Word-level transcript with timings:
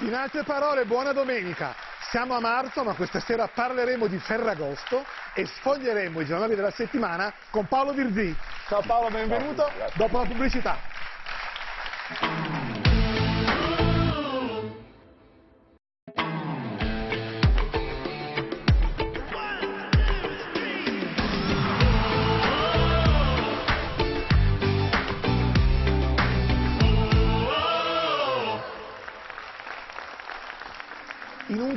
In 0.00 0.14
altre 0.14 0.44
parole, 0.44 0.86
buona 0.86 1.12
domenica. 1.12 1.74
Siamo 2.08 2.34
a 2.34 2.40
marzo, 2.40 2.82
ma 2.82 2.94
questa 2.94 3.20
sera 3.20 3.48
parleremo 3.48 4.06
di 4.06 4.18
Ferragosto 4.18 5.04
e 5.34 5.44
sfoglieremo 5.44 6.20
i 6.20 6.24
giornali 6.24 6.54
della 6.54 6.70
settimana 6.70 7.30
con 7.50 7.66
Paolo 7.66 7.92
Virzì. 7.92 8.34
Ciao 8.66 8.80
Paolo, 8.80 9.10
benvenuto. 9.10 9.70
Dopo 9.94 10.18
la 10.18 10.24
pubblicità. 10.24 10.78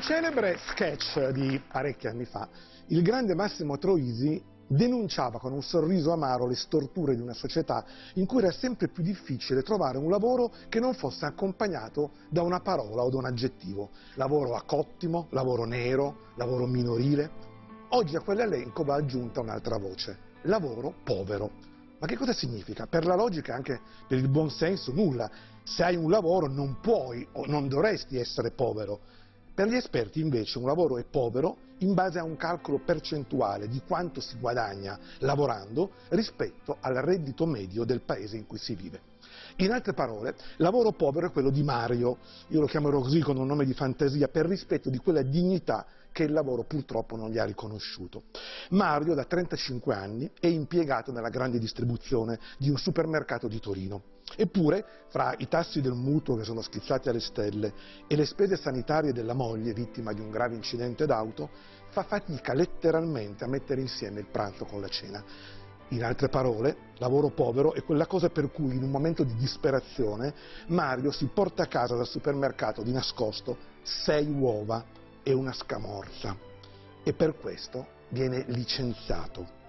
Celebre 0.03 0.59
sketch 0.67 1.29
di 1.29 1.61
parecchi 1.65 2.07
anni 2.07 2.25
fa, 2.25 2.49
il 2.87 3.01
grande 3.01 3.35
Massimo 3.35 3.77
Troisi 3.77 4.43
denunciava 4.67 5.39
con 5.39 5.53
un 5.53 5.63
sorriso 5.63 6.11
amaro 6.11 6.45
le 6.45 6.55
storture 6.55 7.15
di 7.15 7.21
una 7.21 7.33
società 7.33 7.85
in 8.15 8.25
cui 8.25 8.39
era 8.39 8.51
sempre 8.51 8.89
più 8.89 9.01
difficile 9.01 9.61
trovare 9.61 9.97
un 9.97 10.09
lavoro 10.09 10.51
che 10.67 10.81
non 10.81 10.93
fosse 10.93 11.25
accompagnato 11.25 12.11
da 12.29 12.41
una 12.41 12.59
parola 12.59 13.03
o 13.03 13.09
da 13.09 13.15
un 13.15 13.25
aggettivo. 13.25 13.91
Lavoro 14.15 14.55
a 14.55 14.63
cottimo, 14.63 15.27
lavoro 15.29 15.63
nero, 15.63 16.31
lavoro 16.35 16.65
minorile. 16.65 17.31
Oggi 17.89 18.17
a 18.17 18.21
quell'elenco 18.21 18.83
va 18.83 18.95
aggiunta 18.95 19.39
un'altra 19.39 19.77
voce, 19.77 20.17
lavoro 20.41 20.95
povero. 21.01 21.49
Ma 21.99 22.07
che 22.07 22.17
cosa 22.17 22.33
significa? 22.33 22.87
Per 22.87 23.05
la 23.05 23.15
logica 23.15 23.53
e 23.53 23.55
anche 23.55 23.79
per 24.05 24.17
il 24.17 24.27
buon 24.27 24.49
senso 24.49 24.91
nulla. 24.91 25.31
Se 25.63 25.81
hai 25.81 25.95
un 25.95 26.09
lavoro 26.09 26.47
non 26.47 26.81
puoi 26.81 27.25
o 27.33 27.45
non 27.45 27.69
dovresti 27.69 28.17
essere 28.17 28.51
povero. 28.51 28.99
Per 29.55 29.67
gli 29.67 29.75
esperti 29.75 30.19
invece 30.19 30.57
un 30.57 30.65
lavoro 30.65 30.97
è 30.97 31.03
povero 31.03 31.57
in 31.79 31.93
base 31.93 32.17
a 32.17 32.23
un 32.23 32.35
calcolo 32.35 32.79
percentuale 32.79 33.67
di 33.67 33.83
quanto 33.85 34.19
si 34.19 34.35
guadagna 34.39 34.97
lavorando 35.19 35.91
rispetto 36.09 36.77
al 36.79 36.95
reddito 36.95 37.45
medio 37.45 37.83
del 37.83 38.01
paese 38.01 38.35
in 38.35 38.47
cui 38.47 38.57
si 38.57 38.73
vive. 38.73 39.01
In 39.57 39.71
altre 39.71 39.93
parole, 39.93 40.35
lavoro 40.57 40.91
povero 40.93 41.27
è 41.27 41.31
quello 41.31 41.51
di 41.51 41.61
Mario, 41.61 42.17
io 42.47 42.61
lo 42.61 42.65
chiamerò 42.65 42.99
così 42.99 43.19
con 43.19 43.37
un 43.37 43.45
nome 43.45 43.65
di 43.65 43.73
fantasia, 43.73 44.27
per 44.27 44.47
rispetto 44.47 44.89
di 44.89 44.97
quella 44.97 45.21
dignità 45.21 45.85
che 46.11 46.23
il 46.23 46.31
lavoro 46.31 46.63
purtroppo 46.63 47.15
non 47.15 47.29
gli 47.29 47.37
ha 47.37 47.45
riconosciuto. 47.45 48.23
Mario 48.69 49.13
da 49.13 49.25
35 49.25 49.93
anni 49.93 50.31
è 50.39 50.47
impiegato 50.47 51.11
nella 51.11 51.29
grande 51.29 51.59
distribuzione 51.59 52.39
di 52.57 52.71
un 52.71 52.77
supermercato 52.77 53.47
di 53.47 53.59
Torino. 53.59 54.12
Eppure, 54.35 54.85
fra 55.09 55.35
i 55.37 55.47
tassi 55.47 55.81
del 55.81 55.93
mutuo 55.93 56.35
che 56.35 56.43
sono 56.43 56.61
schizzati 56.61 57.09
alle 57.09 57.19
stelle 57.19 57.73
e 58.07 58.15
le 58.15 58.25
spese 58.25 58.55
sanitarie 58.55 59.13
della 59.13 59.33
moglie 59.33 59.73
vittima 59.73 60.11
di 60.11 60.21
un 60.21 60.31
grave 60.31 60.55
incidente 60.55 61.05
d'auto, 61.05 61.49
fa 61.89 62.03
fatica 62.03 62.53
letteralmente 62.53 63.43
a 63.43 63.47
mettere 63.47 63.81
insieme 63.81 64.21
il 64.21 64.27
pranzo 64.27 64.65
con 64.65 64.81
la 64.81 64.87
cena. 64.87 65.23
In 65.89 66.03
altre 66.03 66.29
parole, 66.29 66.93
lavoro 66.97 67.29
povero 67.29 67.73
è 67.73 67.83
quella 67.83 68.07
cosa 68.07 68.29
per 68.29 68.49
cui 68.51 68.75
in 68.75 68.81
un 68.81 68.89
momento 68.89 69.23
di 69.23 69.35
disperazione 69.35 70.33
Mario 70.67 71.11
si 71.11 71.27
porta 71.27 71.63
a 71.63 71.67
casa 71.67 71.95
dal 71.95 72.07
supermercato 72.07 72.81
di 72.81 72.91
nascosto 72.91 73.57
sei 73.83 74.27
uova 74.27 74.83
e 75.21 75.33
una 75.33 75.53
scamorza. 75.53 76.35
E 77.03 77.13
per 77.13 77.35
questo 77.35 77.85
viene 78.09 78.45
licenziato. 78.47 79.61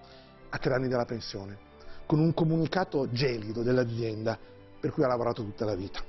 A 0.49 0.57
tre 0.57 0.73
anni 0.73 0.87
dalla 0.87 1.05
pensione 1.05 1.64
con 2.05 2.19
un 2.19 2.33
comunicato 2.33 3.09
gelido 3.11 3.61
dell'azienda 3.63 4.37
per 4.79 4.91
cui 4.91 5.03
ha 5.03 5.07
lavorato 5.07 5.43
tutta 5.43 5.65
la 5.65 5.75
vita. 5.75 6.01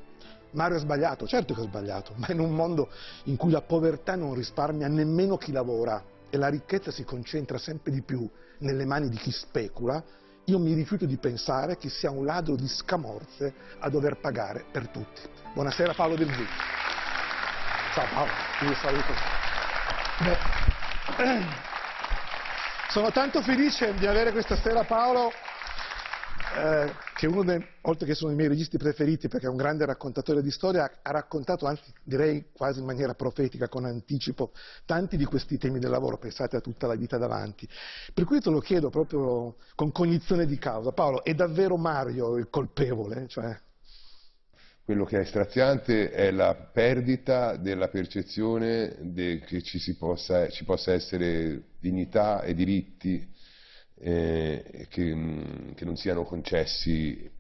Mario 0.52 0.76
ha 0.76 0.80
sbagliato, 0.80 1.26
certo 1.26 1.54
che 1.54 1.60
ha 1.60 1.64
sbagliato, 1.64 2.12
ma 2.16 2.28
in 2.30 2.40
un 2.40 2.54
mondo 2.54 2.88
in 3.24 3.36
cui 3.36 3.50
la 3.50 3.62
povertà 3.62 4.16
non 4.16 4.34
risparmia 4.34 4.88
nemmeno 4.88 5.36
chi 5.36 5.52
lavora 5.52 6.02
e 6.30 6.36
la 6.36 6.48
ricchezza 6.48 6.90
si 6.90 7.04
concentra 7.04 7.58
sempre 7.58 7.92
di 7.92 8.02
più 8.02 8.28
nelle 8.58 8.84
mani 8.84 9.08
di 9.08 9.16
chi 9.16 9.30
specula, 9.30 10.02
io 10.44 10.58
mi 10.58 10.72
rifiuto 10.74 11.06
di 11.06 11.16
pensare 11.16 11.76
che 11.76 11.88
sia 11.88 12.10
un 12.10 12.24
ladro 12.24 12.54
di 12.54 12.68
scamorze 12.68 13.52
a 13.80 13.88
dover 13.90 14.18
pagare 14.18 14.64
per 14.70 14.88
tutti. 14.88 15.20
Buonasera 15.52 15.92
Paolo 15.92 16.14
Virzì. 16.14 16.46
Ciao 17.94 18.06
Paolo, 18.12 18.30
ti 18.60 18.74
saluto. 18.74 19.12
Beh, 21.16 21.44
sono 22.90 23.10
tanto 23.10 23.42
felice 23.42 23.94
di 23.94 24.06
avere 24.06 24.32
questa 24.32 24.56
sera 24.56 24.84
Paolo 24.84 25.32
eh, 26.56 26.92
che 27.14 27.26
uno 27.26 27.44
dei, 27.44 27.62
oltre 27.82 28.06
che 28.06 28.14
sono 28.14 28.32
i 28.32 28.34
miei 28.34 28.48
registi 28.48 28.78
preferiti 28.78 29.28
perché 29.28 29.46
è 29.46 29.48
un 29.48 29.56
grande 29.56 29.84
raccontatore 29.84 30.42
di 30.42 30.50
storia, 30.50 30.90
ha 31.02 31.10
raccontato, 31.10 31.66
anzi 31.66 31.92
direi 32.02 32.46
quasi 32.52 32.80
in 32.80 32.86
maniera 32.86 33.14
profetica, 33.14 33.68
con 33.68 33.84
anticipo, 33.84 34.52
tanti 34.84 35.16
di 35.16 35.24
questi 35.24 35.58
temi 35.58 35.78
del 35.78 35.90
lavoro, 35.90 36.16
pensate 36.18 36.56
a 36.56 36.60
tutta 36.60 36.86
la 36.86 36.94
vita 36.94 37.18
davanti. 37.18 37.68
Per 38.12 38.24
cui 38.24 38.40
te 38.40 38.50
lo 38.50 38.60
chiedo 38.60 38.90
proprio 38.90 39.56
con 39.74 39.92
cognizione 39.92 40.46
di 40.46 40.58
causa. 40.58 40.92
Paolo, 40.92 41.22
è 41.24 41.34
davvero 41.34 41.76
Mario 41.76 42.36
il 42.36 42.48
colpevole? 42.48 43.26
Cioè... 43.28 43.58
Quello 44.82 45.04
che 45.04 45.20
è 45.20 45.24
straziante 45.24 46.12
è 46.12 46.30
la 46.30 46.54
perdita 46.54 47.56
della 47.56 47.88
percezione 47.88 48.96
de 49.00 49.40
che 49.40 49.60
ci 49.60 49.96
possa, 49.96 50.48
ci 50.48 50.64
possa 50.64 50.92
essere 50.92 51.64
dignità 51.80 52.42
e 52.42 52.54
diritti 52.54 53.34
eh, 53.98 54.86
che, 54.88 55.14
mm, 55.14 55.72
che, 55.74 55.84
non 55.84 55.96
siano 55.96 56.24
concessi 56.24 57.30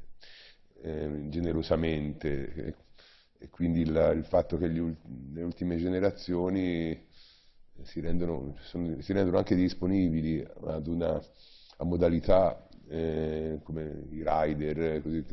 eh, 0.82 1.28
generosamente 1.28 2.52
e, 2.54 2.74
e 3.38 3.48
quindi 3.50 3.80
il, 3.80 4.12
il, 4.16 4.24
fatto 4.24 4.56
che 4.56 4.70
gli, 4.70 4.80
le 5.32 5.42
ultime 5.42 5.76
generazioni 5.76 7.06
si 7.82 8.00
rendono, 8.00 8.56
sono, 8.62 9.00
si 9.00 9.12
rendono 9.12 9.38
anche 9.38 9.54
disponibili 9.54 10.46
ad 10.64 10.86
una 10.86 11.20
a 11.78 11.84
modalità 11.84 12.66
eh, 12.88 13.60
come 13.62 14.06
i 14.10 14.24
rider, 14.24 15.02
così, 15.02 15.24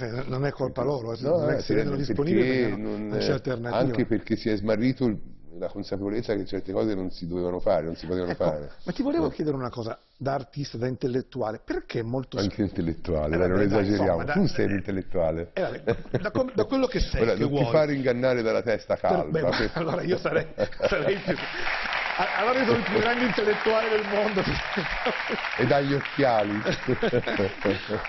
eh, 0.00 0.24
non 0.26 0.44
è 0.44 0.50
colpa 0.50 0.82
loro, 0.82 1.16
no, 1.20 1.38
non 1.38 1.50
è 1.50 1.56
che 1.56 1.62
si 1.62 1.74
rendono 1.74 1.96
disponibili, 1.96 2.70
non, 2.76 3.08
non 3.08 3.18
c'è 3.18 3.32
alternativa. 3.32 3.78
Anche 3.78 4.06
perché 4.06 4.36
si 4.36 4.48
è 4.48 4.56
smarrito 4.56 5.06
il, 5.06 5.18
la 5.58 5.68
consapevolezza 5.68 6.34
che 6.34 6.44
certe 6.44 6.72
cose 6.72 6.94
non 6.94 7.10
si 7.10 7.26
dovevano 7.26 7.60
fare, 7.60 7.84
non 7.84 7.96
si 7.96 8.06
potevano 8.06 8.32
ecco, 8.32 8.44
fare. 8.44 8.70
Ma 8.84 8.92
ti 8.92 9.02
volevo 9.02 9.28
eh. 9.28 9.32
chiedere 9.32 9.56
una 9.56 9.70
cosa, 9.70 9.98
da 10.16 10.34
artista, 10.34 10.78
da 10.78 10.86
intellettuale, 10.86 11.60
perché 11.62 12.02
molto 12.02 12.38
Anche 12.38 12.62
intellettuale, 12.62 13.34
eh, 13.34 13.46
non 13.46 13.60
esageriamo, 13.60 14.22
insomma, 14.22 14.32
tu 14.32 14.46
sei 14.46 14.66
un 14.66 14.72
intellettuale. 14.72 15.50
Eh, 15.52 15.82
da, 16.18 16.30
da, 16.54 16.64
quello 16.64 16.86
che 16.86 17.00
sei, 17.00 17.22
Ora, 17.22 17.34
che 17.34 17.40
non 17.40 17.48
vuoi. 17.50 17.64
ti 17.64 17.70
fare 17.70 17.94
ingannare 17.94 18.42
dalla 18.42 18.62
testa 18.62 18.96
calma. 18.96 19.30
Beh, 19.30 19.40
per... 19.40 19.70
allora 19.76 20.02
io 20.02 20.18
sarei, 20.18 20.46
sarei 20.80 21.16
più... 21.16 21.34
Allora 22.36 22.58
io 22.58 22.64
sono 22.64 22.78
il 22.78 22.84
più 22.84 22.98
grande 22.98 23.24
intellettuale 23.26 23.88
del 23.90 24.04
mondo. 24.08 24.42
e 25.56 25.66
dagli 25.66 25.94
occhiali. 25.94 26.60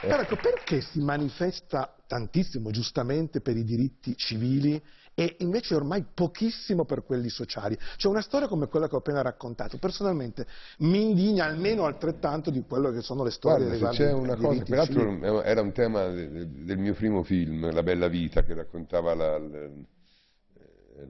Però 0.02 0.22
ecco, 0.22 0.36
perché 0.36 0.82
si 0.82 1.00
manifesta 1.00 1.94
tantissimo, 2.08 2.72
giustamente, 2.72 3.40
per 3.40 3.56
i 3.56 3.64
diritti 3.64 4.18
civili 4.18 4.82
e 5.20 5.36
invece 5.40 5.76
ormai 5.76 6.06
pochissimo 6.14 6.86
per 6.86 7.04
quelli 7.04 7.28
sociali. 7.28 7.78
C'è 7.98 8.08
una 8.08 8.22
storia 8.22 8.48
come 8.48 8.68
quella 8.68 8.88
che 8.88 8.96
ho 8.96 9.00
appena 9.00 9.22
raccontato, 9.22 9.78
personalmente 9.78 10.48
mi 10.78 11.10
indigna 11.10 11.44
almeno 11.44 11.84
altrettanto 11.84 12.50
di 12.50 12.64
quello 12.66 12.90
che 12.92 13.02
sono 13.02 13.26
le 13.26 13.32
storie 13.32 13.66
Guarda, 13.66 13.90
c'è 13.90 14.14
una 14.14 14.38
cosa, 14.38 14.64
peraltro 14.64 15.44
era 15.44 15.60
un 15.60 15.74
tema 15.74 16.08
del 16.08 16.78
mio 16.78 16.94
primo 16.94 17.24
film, 17.24 17.70
La 17.74 17.84
bella 17.84 18.08
vita, 18.08 18.44
che 18.44 18.54
raccontava 18.54 19.14
la, 19.14 19.38
la, 19.38 19.70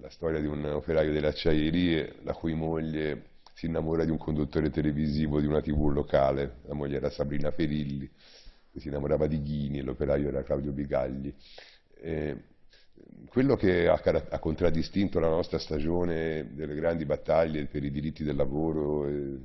la 0.01 0.09
storia 0.09 0.39
di 0.39 0.47
un 0.47 0.65
operaio 0.65 1.13
delle 1.13 1.27
acciaierie 1.27 2.15
la 2.23 2.33
cui 2.33 2.55
moglie 2.55 3.25
si 3.53 3.67
innamora 3.67 4.05
di 4.05 4.09
un 4.09 4.17
conduttore 4.17 4.71
televisivo 4.71 5.39
di 5.39 5.45
una 5.45 5.61
tv 5.61 5.87
locale, 5.89 6.61
la 6.65 6.73
moglie 6.73 6.95
era 6.95 7.11
Sabrina 7.11 7.51
Ferilli, 7.51 8.09
si 8.75 8.87
innamorava 8.87 9.27
di 9.27 9.39
Ghini 9.43 9.81
l'operaio 9.81 10.29
era 10.29 10.41
Claudio 10.41 10.71
Bigagli. 10.71 11.31
Eh, 12.01 12.37
quello 13.29 13.55
che 13.55 13.87
ha, 13.87 14.01
ha, 14.29 14.39
contraddistinto 14.39 15.19
la 15.19 15.29
nostra 15.29 15.59
stagione 15.59 16.49
delle 16.53 16.75
grandi 16.75 17.05
battaglie 17.05 17.65
per 17.65 17.83
i 17.83 17.91
diritti 17.91 18.23
del 18.23 18.35
lavoro 18.35 19.07
e, 19.07 19.39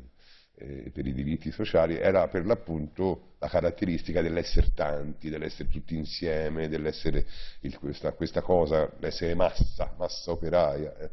e 0.56 0.90
per 0.92 1.06
i 1.06 1.12
diritti 1.12 1.50
sociali 1.50 1.96
era 1.96 2.28
per 2.28 2.46
l'appunto 2.46 3.34
la 3.38 3.48
caratteristica 3.48 4.22
dell'essere 4.22 4.72
tanti, 4.74 5.28
dell'essere 5.28 5.68
tutti 5.68 5.96
insieme, 5.96 6.68
dell'essere 6.68 7.26
questa, 7.78 8.12
questa, 8.12 8.40
cosa, 8.40 8.90
l'essere 9.00 9.34
massa, 9.34 9.94
massa 9.98 10.30
operaia. 10.30 10.96
Eh. 10.96 11.10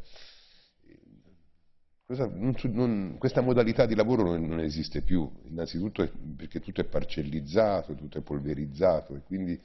Questa, 2.05 2.27
non, 2.27 2.55
non, 2.63 3.15
questa 3.17 3.41
modalità 3.41 3.85
di 3.85 3.95
lavoro 3.95 4.23
non, 4.23 4.45
non 4.45 4.59
esiste 4.59 5.01
più, 5.01 5.29
innanzitutto 5.45 6.09
perché 6.37 6.59
tutto 6.59 6.81
è 6.81 6.85
parcellizzato, 6.85 7.95
tutto 7.95 8.17
è 8.17 8.21
polverizzato 8.21 9.15
e 9.15 9.21
quindi 9.23 9.59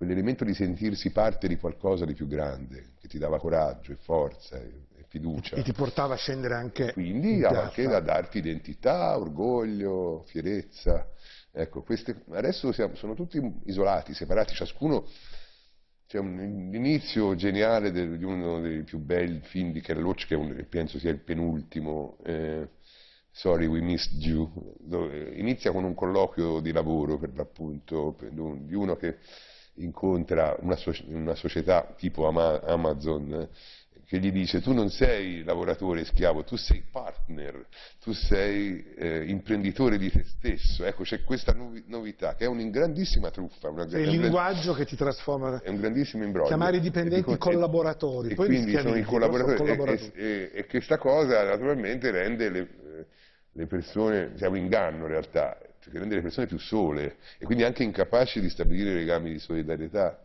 quell'elemento 0.00 0.44
di 0.44 0.54
sentirsi 0.54 1.10
parte 1.10 1.46
di 1.46 1.58
qualcosa 1.58 2.06
di 2.06 2.14
più 2.14 2.26
grande, 2.26 2.92
che 2.98 3.06
ti 3.06 3.18
dava 3.18 3.38
coraggio 3.38 3.92
e 3.92 3.96
forza 3.96 4.56
e, 4.56 4.86
e 4.96 5.04
fiducia. 5.08 5.56
E 5.56 5.62
ti 5.62 5.74
portava 5.74 6.14
a 6.14 6.16
scendere 6.16 6.54
anche 6.54 6.94
Quindi 6.94 7.44
anche 7.44 7.84
a 7.84 8.00
darti 8.00 8.38
identità, 8.38 9.18
orgoglio, 9.18 10.24
fierezza. 10.26 11.06
Ecco, 11.52 11.82
queste, 11.82 12.22
adesso 12.30 12.72
siamo, 12.72 12.94
sono 12.94 13.12
tutti 13.12 13.38
isolati, 13.66 14.14
separati, 14.14 14.54
ciascuno 14.54 15.06
c'è 16.06 16.18
un 16.18 16.70
inizio 16.72 17.34
geniale 17.34 17.92
del, 17.92 18.16
di 18.16 18.24
uno 18.24 18.58
dei 18.62 18.84
più 18.84 19.00
belli 19.00 19.40
film 19.42 19.70
di 19.70 19.82
Carol 19.82 20.04
Loach, 20.04 20.26
che 20.26 20.34
un, 20.34 20.64
penso 20.70 20.98
sia 20.98 21.10
il 21.10 21.20
penultimo, 21.20 22.16
eh, 22.24 22.70
Sorry 23.30 23.66
We 23.66 23.82
Missed 23.82 24.18
You, 24.18 24.76
dove 24.78 25.34
inizia 25.34 25.72
con 25.72 25.84
un 25.84 25.94
colloquio 25.94 26.60
di 26.60 26.72
lavoro 26.72 27.18
per 27.18 27.32
l'appunto, 27.34 28.16
di 28.18 28.74
uno 28.74 28.96
che 28.96 29.18
incontra 29.82 30.56
una, 30.60 30.76
una 31.06 31.34
società 31.34 31.94
tipo 31.96 32.26
Amazon 32.26 33.48
che 34.10 34.18
gli 34.18 34.32
dice 34.32 34.60
tu 34.60 34.72
non 34.72 34.90
sei 34.90 35.44
lavoratore 35.44 36.04
schiavo, 36.04 36.42
tu 36.42 36.56
sei 36.56 36.82
partner, 36.90 37.64
tu 38.02 38.12
sei 38.12 38.84
eh, 38.96 39.22
imprenditore 39.28 39.98
di 39.98 40.10
te 40.10 40.24
stesso. 40.24 40.84
Ecco, 40.84 41.04
c'è 41.04 41.22
questa 41.22 41.54
novità 41.86 42.34
che 42.34 42.46
è 42.46 42.48
una 42.48 42.64
grandissima 42.64 43.30
truffa. 43.30 43.68
Una, 43.68 43.86
è 43.86 43.98
il 43.98 44.08
linguaggio 44.08 44.72
che 44.72 44.84
ti 44.84 44.96
trasforma. 44.96 45.60
È 45.62 45.68
un 45.68 45.76
grandissimo 45.76 46.24
imbroglio. 46.24 46.48
Chiamare 46.48 46.78
i 46.78 46.80
dipendenti 46.80 47.30
e, 47.30 47.38
collaboratori. 47.38 48.30
E, 48.30 48.34
quindi 48.34 48.76
sono 48.76 48.96
i 48.96 49.04
collaboratori. 49.04 49.56
collaboratori. 49.56 50.12
E, 50.16 50.50
e, 50.54 50.66
questa 50.66 50.98
cosa 50.98 51.44
naturalmente 51.44 52.10
rende 52.10 52.50
le, 52.50 52.68
le 53.52 53.66
persone, 53.66 54.32
cioè 54.36 54.48
un 54.48 54.56
inganno 54.56 55.04
in 55.04 55.10
realtà, 55.10 55.56
che 55.88 55.98
rende 55.98 56.16
le 56.16 56.22
persone 56.22 56.46
più 56.46 56.58
sole 56.58 57.16
e 57.38 57.44
quindi 57.44 57.64
anche 57.64 57.82
incapaci 57.82 58.40
di 58.40 58.50
stabilire 58.50 58.94
legami 58.94 59.32
di 59.32 59.38
solidarietà. 59.38 60.24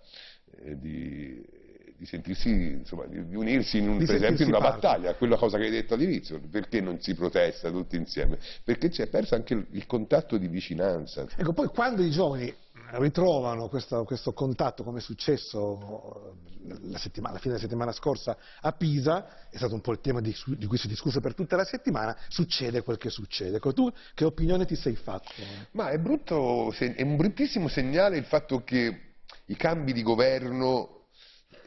Eh, 0.63 0.77
di, 0.79 1.63
di 1.97 2.05
sentirsi, 2.05 2.49
insomma, 2.49 3.05
di, 3.05 3.25
di 3.25 3.35
unirsi 3.35 3.77
in 3.77 3.89
un, 3.89 3.97
per 3.97 4.15
esempio 4.15 4.43
in 4.43 4.49
una 4.49 4.59
parte. 4.59 4.79
battaglia, 4.81 5.13
quella 5.15 5.37
cosa 5.37 5.57
che 5.57 5.65
hai 5.65 5.71
detto 5.71 5.93
all'inizio, 5.93 6.39
perché 6.51 6.81
non 6.81 6.99
si 6.99 7.15
protesta 7.15 7.71
tutti 7.71 7.95
insieme? 7.95 8.37
Perché 8.63 8.91
si 8.91 9.01
è 9.01 9.07
perso 9.07 9.35
anche 9.35 9.53
il, 9.53 9.65
il 9.71 9.85
contatto 9.85 10.37
di 10.37 10.47
vicinanza. 10.47 11.25
Ecco, 11.35 11.53
poi 11.53 11.67
quando 11.67 12.03
i 12.03 12.09
giovani 12.09 12.53
ritrovano 12.99 13.67
questo, 13.67 14.03
questo 14.03 14.33
contatto 14.33 14.83
come 14.83 14.99
è 14.99 15.01
successo 15.01 16.37
eh, 16.67 16.89
la, 16.89 16.99
la, 16.99 17.37
fine 17.37 17.39
della 17.41 17.59
settimana 17.59 17.91
scorsa 17.91 18.37
a 18.61 18.71
Pisa, 18.71 19.47
è 19.49 19.57
stato 19.57 19.73
un 19.73 19.81
po' 19.81 19.91
il 19.91 19.99
tema 19.99 20.21
di, 20.21 20.35
di, 20.57 20.65
cui 20.65 20.77
si 20.77 20.87
è 20.87 20.89
discusso 20.89 21.19
per 21.19 21.33
tutta 21.33 21.55
la 21.55 21.65
settimana, 21.65 22.15
succede 22.27 22.81
quel 22.81 22.97
che 22.97 23.09
succede. 23.09 23.57
Ecco, 23.57 23.73
tu 23.73 23.91
che 24.13 24.25
opinione 24.25 24.65
ti 24.65 24.75
sei 24.75 24.95
fatto? 24.95 25.31
Ma 25.71 25.89
è 25.89 25.97
brutto, 25.97 26.71
è 26.71 27.01
un 27.01 27.15
bruttissimo 27.15 27.67
segnale 27.67 28.17
il 28.17 28.25
fatto 28.25 28.63
che 28.63 29.15
i 29.45 29.55
cambi 29.55 29.93
di 29.93 30.01
governo 30.01 30.95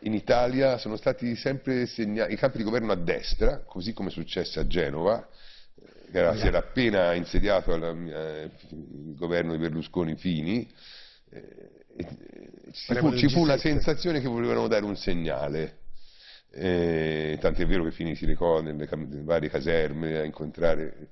in 0.02 0.14
Italia 0.14 0.78
sono 0.78 0.96
stati 0.96 1.34
sempre 1.36 1.86
segnati, 1.86 2.32
i 2.32 2.36
campi 2.36 2.58
di 2.58 2.64
governo 2.64 2.92
a 2.92 2.96
destra, 2.96 3.64
così 3.64 3.92
come 3.92 4.08
è 4.08 4.12
successo 4.12 4.60
a 4.60 4.66
Genova, 4.66 5.26
eh, 5.74 6.10
che 6.10 6.18
era, 6.18 6.36
si 6.36 6.46
era 6.46 6.58
appena 6.58 7.14
insediato 7.14 7.72
alla, 7.72 7.90
eh, 7.90 8.50
il 8.70 9.14
governo 9.16 9.52
di 9.52 9.58
Berlusconi-Fini, 9.58 10.62
eh, 10.62 10.74
ci, 12.72 12.94
fu, 12.94 13.16
ci 13.16 13.28
fu, 13.28 13.44
la 13.44 13.58
sensazione 13.58 14.20
che 14.20 14.28
volevano 14.28 14.68
dare 14.68 14.84
un 14.84 14.96
segnale. 14.96 15.78
Eh, 16.50 17.36
tant'è 17.40 17.66
vero 17.66 17.84
che 17.84 17.92
Fini 17.92 18.14
si 18.14 18.24
recò 18.24 18.60
nelle, 18.60 18.88
nelle 18.90 19.22
varie 19.22 19.48
caserme 19.48 20.18
a 20.18 20.24
incontrare. 20.24 21.10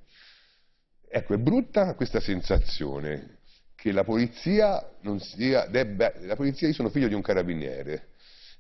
Ecco, 1.09 1.35
è 1.35 1.39
brutta 1.39 1.95
questa 1.95 2.21
sensazione 2.21 3.39
che 3.75 3.93
la 3.93 4.05
polizia 4.05 4.85
non 5.03 5.21
sia, 5.21 5.67
debba, 5.67 6.13
la 6.23 6.35
polizia, 6.35 6.67
io 6.67 6.75
sono 6.75 6.89
figlio 6.89 7.09
di 7.09 7.15
un 7.15 7.23
carabiniere, 7.23 8.09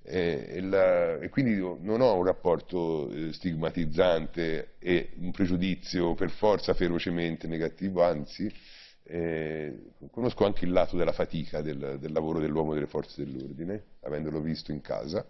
e, 0.02 0.60
la, 0.60 1.18
e, 1.18 1.28
quindi 1.30 1.56
non 1.56 2.00
ho 2.00 2.16
un 2.16 2.24
rapporto 2.24 3.10
eh, 3.10 3.32
stigmatizzante 3.32 4.74
e 4.78 5.14
un 5.18 5.32
pregiudizio 5.32 6.14
per 6.14 6.30
forza 6.30 6.74
ferocemente 6.74 7.48
negativo, 7.48 8.04
anzi 8.04 8.52
eh, 9.08 9.92
conosco 10.10 10.44
anche 10.44 10.64
il 10.64 10.72
lato 10.72 10.96
della 10.96 11.12
fatica 11.12 11.62
del, 11.62 11.98
del 12.00 12.12
lavoro 12.12 12.40
dell'uomo 12.40 12.74
delle 12.74 12.86
forze 12.86 13.24
dell'ordine, 13.24 13.82
avendolo 14.00 14.40
visto 14.40 14.72
in 14.72 14.80
casa. 14.80 15.26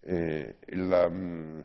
Eh, 0.00 0.56
la, 0.68 1.08
mh, 1.08 1.64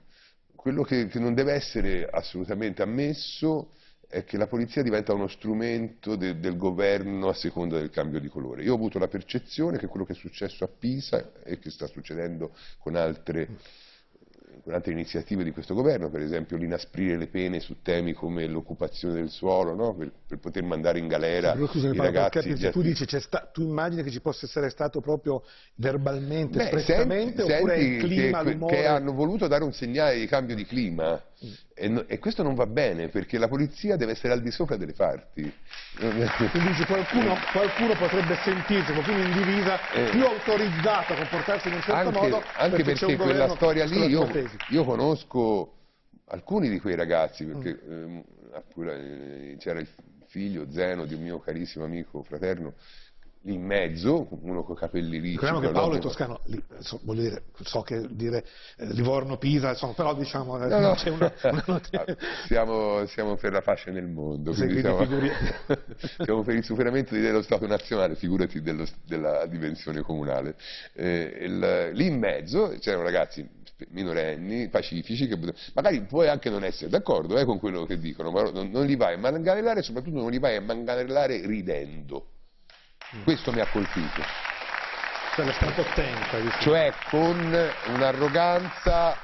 quello 0.56 0.84
che, 0.84 1.08
che 1.08 1.20
non 1.20 1.34
deve 1.34 1.54
essere 1.54 2.08
assolutamente 2.08 2.82
ammesso 2.82 3.72
è 4.08 4.24
che 4.24 4.38
la 4.38 4.48
polizia 4.48 4.84
diventa 4.84 5.14
uno 5.14 5.28
strumento 5.28 6.16
de, 6.16 6.40
del 6.40 6.58
governo 6.58 7.30
a 7.30 7.34
seconda 7.34 7.78
del 7.78 7.90
cambio 7.90 8.20
di 8.20 8.28
colore. 8.28 8.64
Io 8.64 8.74
ho 8.74 8.76
avuto 8.76 9.00
la 9.00 9.08
percezione 9.08 9.78
che 9.78 9.88
quello 9.88 10.06
che 10.06 10.14
è 10.14 10.16
successo 10.16 10.64
a 10.64 10.68
Pisa 10.68 11.34
e 11.44 11.58
che 11.60 11.70
sta 11.70 11.88
succedendo 11.88 12.56
con 12.80 12.96
altre 12.96 13.50
con 14.64 14.74
altre 14.74 14.92
iniziative 14.92 15.44
di 15.44 15.52
questo 15.52 15.74
governo, 15.74 16.10
per 16.10 16.22
esempio 16.22 16.58
l'inasprire 16.58 17.18
le 17.18 17.28
pene 17.28 17.60
su 17.60 17.78
temi 17.82 18.14
come 18.14 18.48
l'occupazione 18.48 19.16
del 19.16 19.30
suolo, 19.30 19.74
no? 19.74 19.94
per, 19.96 20.12
per, 20.28 20.40
poter 20.40 20.64
mandare 20.64 21.00
in 21.00 21.08
galera 21.08 21.56
sì, 21.56 21.66
scusami, 21.66 21.96
i 21.96 22.00
ragazzi. 22.00 22.40
Capire, 22.40 22.72
tu 22.72 22.82
dici, 22.82 23.06
sta, 23.20 23.50
tu 23.52 23.62
immagini 23.62 24.04
che 24.04 24.12
ci 24.12 24.22
possa 24.22 24.46
essere 24.46 24.70
stato 24.70 25.02
proprio 25.02 25.44
verbalmente, 25.76 26.58
Beh, 26.58 26.64
espressamente, 26.64 27.44
senti, 27.44 27.54
oppure 27.54 27.76
senti 27.78 27.94
il 27.94 28.02
clima, 28.02 28.44
che, 28.44 28.66
che 28.66 28.86
hanno 28.86 29.14
voluto 29.14 29.48
dare 29.48 29.64
un 29.64 29.74
segnale 29.74 30.18
di 30.20 30.26
cambio 30.28 30.56
di 30.56 30.66
clima. 30.66 31.22
E, 31.74 32.06
e, 32.08 32.20
questo 32.20 32.44
non 32.44 32.56
va 32.56 32.66
bene 32.66 33.10
perché 33.10 33.38
la 33.38 33.48
polizia 33.48 33.98
deve 33.98 34.14
essere 34.14 34.34
al 34.34 34.42
di 34.42 34.52
sopra 34.52 34.78
delle 34.78 34.94
parti. 34.94 35.42
Quindi 35.96 36.86
qualcuno, 36.86 37.36
qualcuno, 37.52 37.94
potrebbe 37.96 38.36
sentirsi, 38.44 38.94
qualcuno 38.94 39.20
in 39.20 39.34
divisa, 39.34 39.92
eh, 39.92 40.10
più 40.12 40.26
autorizzato 40.26 41.14
a 41.14 41.16
comportarsi 41.18 41.68
in 41.68 41.74
un 41.76 41.82
certo 41.82 42.08
anche, 42.08 42.20
modo. 42.20 42.44
Anche 42.56 42.84
perché, 42.84 43.06
perché 43.06 43.16
quella 43.18 43.50
storia 43.50 43.86
lì 43.86 44.06
io, 44.06 44.30
io, 44.70 44.84
conosco 44.86 45.74
alcuni 46.28 46.70
di 46.70 46.80
quei 46.80 46.96
ragazzi, 46.96 47.46
perché 47.46 47.80
mm. 47.86 48.20
eh, 48.78 49.58
c'era 49.60 49.80
il 49.80 49.88
figlio 50.28 50.72
Zeno 50.72 51.06
di 51.06 51.14
un 51.14 51.22
mio 51.22 51.40
carissimo 51.40 51.86
amico 51.86 52.24
fraterno 52.24 52.74
in 53.46 53.64
mezzo, 53.64 54.28
uno 54.42 54.64
con 54.64 54.76
i 54.76 54.78
capelli 54.80 55.18
ricci. 55.18 55.40
Ricordiamo 55.40 55.60
che 55.60 55.72
Paolo 55.72 55.96
è 55.96 56.00
toscano, 56.00 56.40
li, 56.46 56.64
so, 56.80 57.00
dire, 57.04 57.44
so 57.62 57.82
che 57.82 58.08
dire 58.10 58.46
eh, 58.78 58.86
Livorno-Pisa, 58.94 59.70
insomma, 59.70 59.94
però 59.94 60.16
diciamo 60.16 60.58
no, 60.58 60.80
no. 60.80 60.94
c'è 60.94 61.10
una, 61.10 61.32
una 61.66 61.82
siamo, 62.48 63.06
siamo, 63.06 63.36
per 63.36 63.52
la 63.52 63.62
pace 63.62 63.92
nel 63.92 64.08
mondo, 64.08 64.52
quindi 64.54 64.80
siamo, 64.80 65.06
siamo, 66.24 66.44
per 66.44 66.56
il 66.56 66.64
superamento 66.64 67.14
dello 67.14 67.42
Stato 67.42 67.68
nazionale, 67.68 68.16
figurati 68.16 68.62
dello, 68.62 68.86
della 69.06 69.46
dimensione 69.46 70.02
comunale. 70.02 70.56
Eh, 70.94 71.38
il, 71.42 71.92
lì 71.94 72.08
in 72.08 72.18
mezzo 72.18 72.76
c'erano 72.80 73.04
ragazzi 73.04 73.48
minorenni, 73.90 74.70
pacifici, 74.70 75.28
che 75.28 75.38
magari 75.74 76.02
puoi 76.06 76.30
anche 76.30 76.50
non 76.50 76.64
essere 76.64 76.90
d'accordo 76.90 77.38
eh, 77.38 77.46
con 77.46 77.60
quello 77.60 77.86
che 77.86 78.00
dicono, 78.00 78.32
ma 78.32 78.50
non, 78.50 78.70
non 78.70 78.86
li 78.86 78.96
vai 78.96 79.16
a 79.16 79.18
manganellare, 79.18 79.84
soprattutto 79.84 80.18
non 80.20 80.32
li 80.32 80.40
vai 80.40 80.56
a 80.56 80.62
manganellare 80.62 81.46
ridendo 81.46 82.30
questo 83.24 83.52
mi 83.52 83.60
ha 83.60 83.68
colpito. 83.68 84.22
Cioè, 85.36 85.52
stato 85.52 85.82
attenta, 85.82 86.60
cioè 86.60 86.94
con 87.10 87.38
un'arroganza 87.88 89.18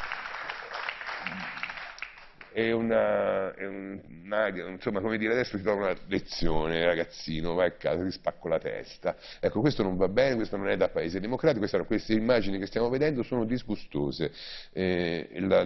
e 2.53 2.73
una, 2.73 3.53
e 3.55 3.65
una, 3.65 4.47
insomma 4.49 4.99
come 4.99 5.17
dire 5.17 5.31
adesso 5.31 5.55
ti 5.55 5.63
do 5.63 5.73
una 5.73 5.95
lezione 6.07 6.85
ragazzino 6.85 7.53
vai 7.53 7.67
a 7.67 7.71
casa 7.71 8.03
ti 8.03 8.11
spacco 8.11 8.49
la 8.49 8.59
testa. 8.59 9.15
Ecco 9.39 9.61
questo 9.61 9.83
non 9.83 9.95
va 9.95 10.09
bene 10.09 10.35
questo 10.35 10.57
non 10.57 10.67
è 10.67 10.75
da 10.75 10.89
paese 10.89 11.21
democratico 11.21 11.59
queste, 11.59 11.85
queste 11.85 12.13
immagini 12.13 12.59
che 12.59 12.65
stiamo 12.65 12.89
vedendo 12.89 13.23
sono 13.23 13.45
disgustose. 13.45 14.31
Eh, 14.73 15.29
la, 15.39 15.65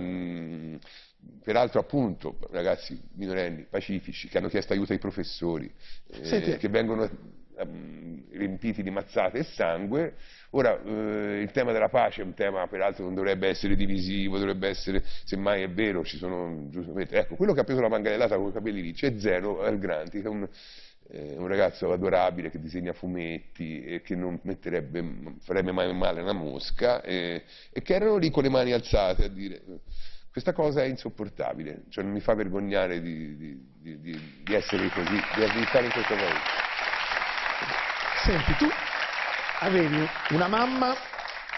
peraltro 1.44 1.80
appunto 1.80 2.38
ragazzi 2.52 3.02
minorenni 3.14 3.66
pacifici 3.68 4.28
che 4.28 4.38
hanno 4.38 4.48
chiesto 4.48 4.74
aiuto 4.74 4.94
ai 4.94 5.00
professori 5.00 5.72
eh, 6.12 6.58
che 6.58 6.70
vengono 6.70 7.10
riempiti 8.32 8.84
di 8.84 8.90
mazzate 8.90 9.40
e 9.40 9.44
sangue. 9.44 10.16
Ora, 10.52 10.82
eh, 10.82 11.42
il 11.42 11.52
tema 11.52 11.72
della 11.72 11.90
pace 11.90 12.22
è 12.22 12.26
un 12.26 12.34
tema 12.34 12.68
peraltro 12.68 13.04
non 13.04 13.14
dovrebbe 13.14 13.48
essere 13.48 13.76
divisivo, 13.76 14.38
dovrebbe 14.38 14.70
essere, 14.70 15.04
semmai 15.26 15.64
è 15.64 15.70
vero, 15.70 16.04
ci 16.04 16.18
sono 16.18 16.68
giustamente, 16.70 17.18
ecco, 17.18 17.36
quello 17.36 17.54
che 17.54 17.62
ha 17.62 17.64
preso 17.64 17.82
la 17.82 17.90
manganellata 17.90 18.38
con 18.38 18.50
i 18.50 18.54
capelli 18.54 18.82
lì, 18.82 18.94
c'è 18.94 19.18
Zeno 19.18 19.62
Algranti, 19.62 20.22
che 20.22 20.28
è 20.28 20.30
un, 20.30 20.48
eh, 21.10 21.36
un, 21.38 21.48
ragazzo 21.48 21.92
adorabile 21.92 22.50
che 22.50 22.60
disegna 22.60 22.94
fumetti 22.94 23.84
e 23.84 24.02
che 24.02 24.16
non 24.16 24.40
farebbe 24.40 25.72
mai 25.72 25.94
male 25.94 26.22
una 26.22 26.34
mosca 26.34 27.02
e, 27.02 27.44
e 27.72 27.82
che 27.82 27.96
erano 27.96 28.18
lì 28.18 28.30
con 28.30 28.44
le 28.44 28.50
mani 28.50 28.72
alzate 28.72 29.26
a 29.26 29.30
dire 29.30 29.62
questa 30.36 30.52
cosa 30.52 30.84
è 30.84 30.88
insopportabile, 30.88 31.84
cioè 31.88 32.04
non 32.04 32.12
mi 32.12 32.20
fa 32.20 32.34
vergognare 32.34 33.00
di, 33.00 33.38
di, 33.38 33.58
di, 34.02 34.42
di 34.44 34.54
essere 34.54 34.90
così, 34.90 35.14
di 35.14 35.66
stare 35.70 35.86
in 35.86 35.92
questo 35.92 36.14
paese. 36.14 36.65
Senti, 38.26 38.56
tu 38.58 38.66
avevi 39.60 40.04
una 40.32 40.48
mamma 40.48 40.96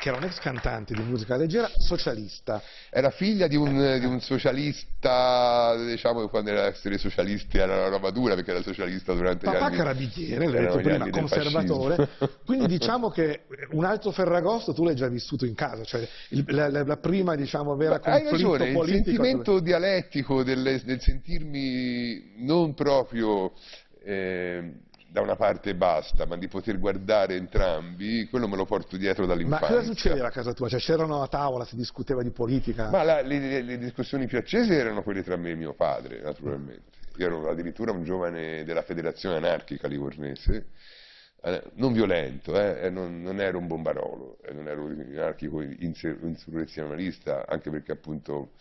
che 0.02 0.10
era 0.10 0.18
un'ex 0.18 0.38
cantante 0.40 0.94
di 0.94 1.02
musica 1.02 1.38
leggera, 1.38 1.72
socialista. 1.78 2.62
Era 2.90 3.10
figlia 3.10 3.48
di 3.48 3.56
un, 3.56 3.98
di 3.98 4.06
un 4.06 4.20
socialista, 4.20 5.78
diciamo 5.86 6.28
quando 6.28 6.50
era 6.50 6.66
essere 6.66 6.98
socialisti 6.98 7.58
era 7.58 7.74
una 7.74 7.88
roba 7.88 8.10
dura 8.10 8.36
perché 8.36 8.52
era 8.52 8.62
socialista 8.62 9.14
durante 9.14 9.46
Papà 9.46 9.58
gli 9.58 9.62
anni... 9.62 9.78
Papà 9.78 9.84
carabiniere, 9.84 10.48
l'hai 10.50 10.62
detto 10.66 10.78
prima, 10.80 11.10
conservatore. 11.10 12.10
Quindi 12.46 12.68
diciamo 12.78 13.12
che 13.12 13.44
un 13.72 13.86
altro 13.86 14.12
Ferragosto 14.12 14.74
tu 14.74 14.84
l'hai 14.84 14.96
già 14.96 15.08
vissuto 15.08 15.46
in 15.46 15.56
casa, 15.56 15.86
cioè 15.86 16.06
il, 16.32 16.44
la, 16.50 16.68
la, 16.68 16.98
prima 16.98 17.36
diciamo 17.36 17.78
vera 17.78 17.94
Ma 17.94 18.00
conflitto 18.00 18.26
hai 18.26 18.32
ragione, 18.58 18.72
politico... 18.74 18.84
il 18.84 19.06
sentimento 19.06 19.60
dialettico 19.62 20.44
del, 20.44 20.82
del 20.84 21.00
sentirmi 21.00 22.44
non 22.46 22.74
proprio... 22.74 23.54
Eh, 24.04 24.86
da 25.10 25.22
una 25.22 25.36
parte 25.36 25.74
basta, 25.74 26.26
ma 26.26 26.36
di 26.38 26.48
poter 26.48 26.78
guardare 26.80 27.36
entrambi, 27.36 28.28
quello 28.30 28.48
me 28.48 28.56
lo 28.56 28.66
porto 28.66 28.98
dietro 28.98 29.26
dall'infanzia. 29.26 29.68
Ma 29.68 29.76
cosa 29.76 29.88
succedeva 29.88 30.28
a 30.28 30.32
casa 30.32 30.54
tua? 30.54 30.68
Cioè 30.68 30.80
c'erano 30.80 31.22
a 31.22 31.28
tavola, 31.28 31.66
si 31.66 31.76
discuteva 31.76 32.22
di 32.22 32.32
politica? 32.32 32.90
Ma 32.90 33.04
la, 33.04 33.22
le, 33.22 33.62
le, 33.62 33.78
discussioni 33.78 34.28
più 34.28 34.38
accese 34.38 34.76
erano 34.76 35.04
quelle 35.04 35.24
tra 35.24 35.38
me 35.38 35.52
e 35.52 35.56
mio 35.56 35.74
padre, 35.74 36.22
naturalmente. 36.22 36.96
Io 37.18 37.26
ero 37.26 37.50
addirittura 37.50 37.92
un 37.92 38.04
giovane 38.04 38.64
della 38.64 38.84
federazione 38.84 39.38
anarchica 39.38 39.88
livornese, 39.88 40.68
eh, 41.42 41.64
non 41.76 41.94
violento, 41.94 42.60
eh, 42.60 42.90
non, 42.90 43.22
non, 43.22 43.40
ero 43.40 43.58
un 43.58 43.68
bombarolo, 43.68 44.38
non 44.52 44.68
ero 44.68 44.84
un 44.84 45.00
anarchico 45.14 45.62
insurrezionalista, 45.62 47.46
anche 47.48 47.70
perché 47.70 47.94
appunto 47.94 48.52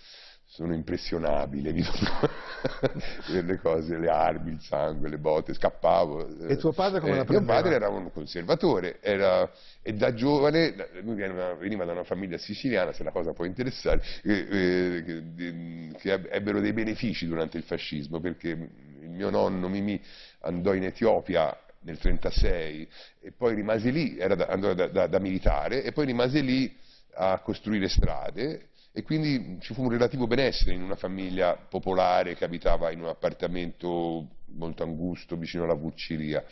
sono 0.48 0.72
impressionabile, 0.72 1.72
mi 1.72 1.82
le 3.42 3.58
cose, 3.58 3.98
le 3.98 4.08
armi, 4.08 4.52
il 4.52 4.60
sangue, 4.60 5.08
le 5.08 5.18
botte, 5.18 5.52
scappavo. 5.52 6.46
E 6.46 6.56
tuo 6.56 6.72
padre 6.72 7.00
come 7.00 7.14
eh, 7.14 7.16
la 7.16 7.24
prendeva? 7.24 7.52
Mio 7.52 7.62
padre 7.62 7.74
era 7.74 7.88
un 7.88 8.12
conservatore, 8.12 8.98
era, 9.02 9.50
e 9.82 9.92
da 9.92 10.14
giovane, 10.14 10.74
lui 11.02 11.16
veniva 11.16 11.84
da 11.84 11.92
una 11.92 12.04
famiglia 12.04 12.38
siciliana, 12.38 12.92
se 12.92 13.02
la 13.02 13.10
cosa 13.10 13.32
può 13.32 13.44
interessare, 13.44 14.00
eh, 14.22 15.02
che, 15.04 15.92
che 15.98 16.12
ebbero 16.30 16.60
dei 16.60 16.72
benefici 16.72 17.26
durante 17.26 17.56
il 17.58 17.64
fascismo, 17.64 18.20
perché 18.20 18.48
il 18.48 19.10
mio 19.10 19.30
nonno 19.30 19.68
Mimì 19.68 20.00
andò 20.40 20.74
in 20.74 20.84
Etiopia 20.84 21.46
nel 21.80 21.98
1936 22.02 22.88
e 23.20 23.32
poi 23.32 23.54
rimase 23.54 23.90
lì, 23.90 24.16
era 24.16 24.36
da, 24.36 24.46
andò 24.46 24.74
da, 24.74 24.86
da, 24.86 25.06
da 25.08 25.18
militare, 25.18 25.82
e 25.82 25.92
poi 25.92 26.06
rimase 26.06 26.40
lì 26.40 26.74
a 27.14 27.40
costruire 27.40 27.88
strade 27.88 28.68
e 28.96 29.02
quindi 29.02 29.58
ci 29.60 29.74
fu 29.74 29.82
un 29.82 29.90
relativo 29.90 30.26
benessere 30.26 30.72
in 30.72 30.80
una 30.80 30.96
famiglia 30.96 31.54
popolare 31.54 32.34
che 32.34 32.44
abitava 32.46 32.90
in 32.90 33.02
un 33.02 33.08
appartamento 33.08 34.26
molto 34.54 34.84
angusto 34.84 35.36
vicino 35.36 35.64
alla 35.64 35.74
Vucciria. 35.74 36.42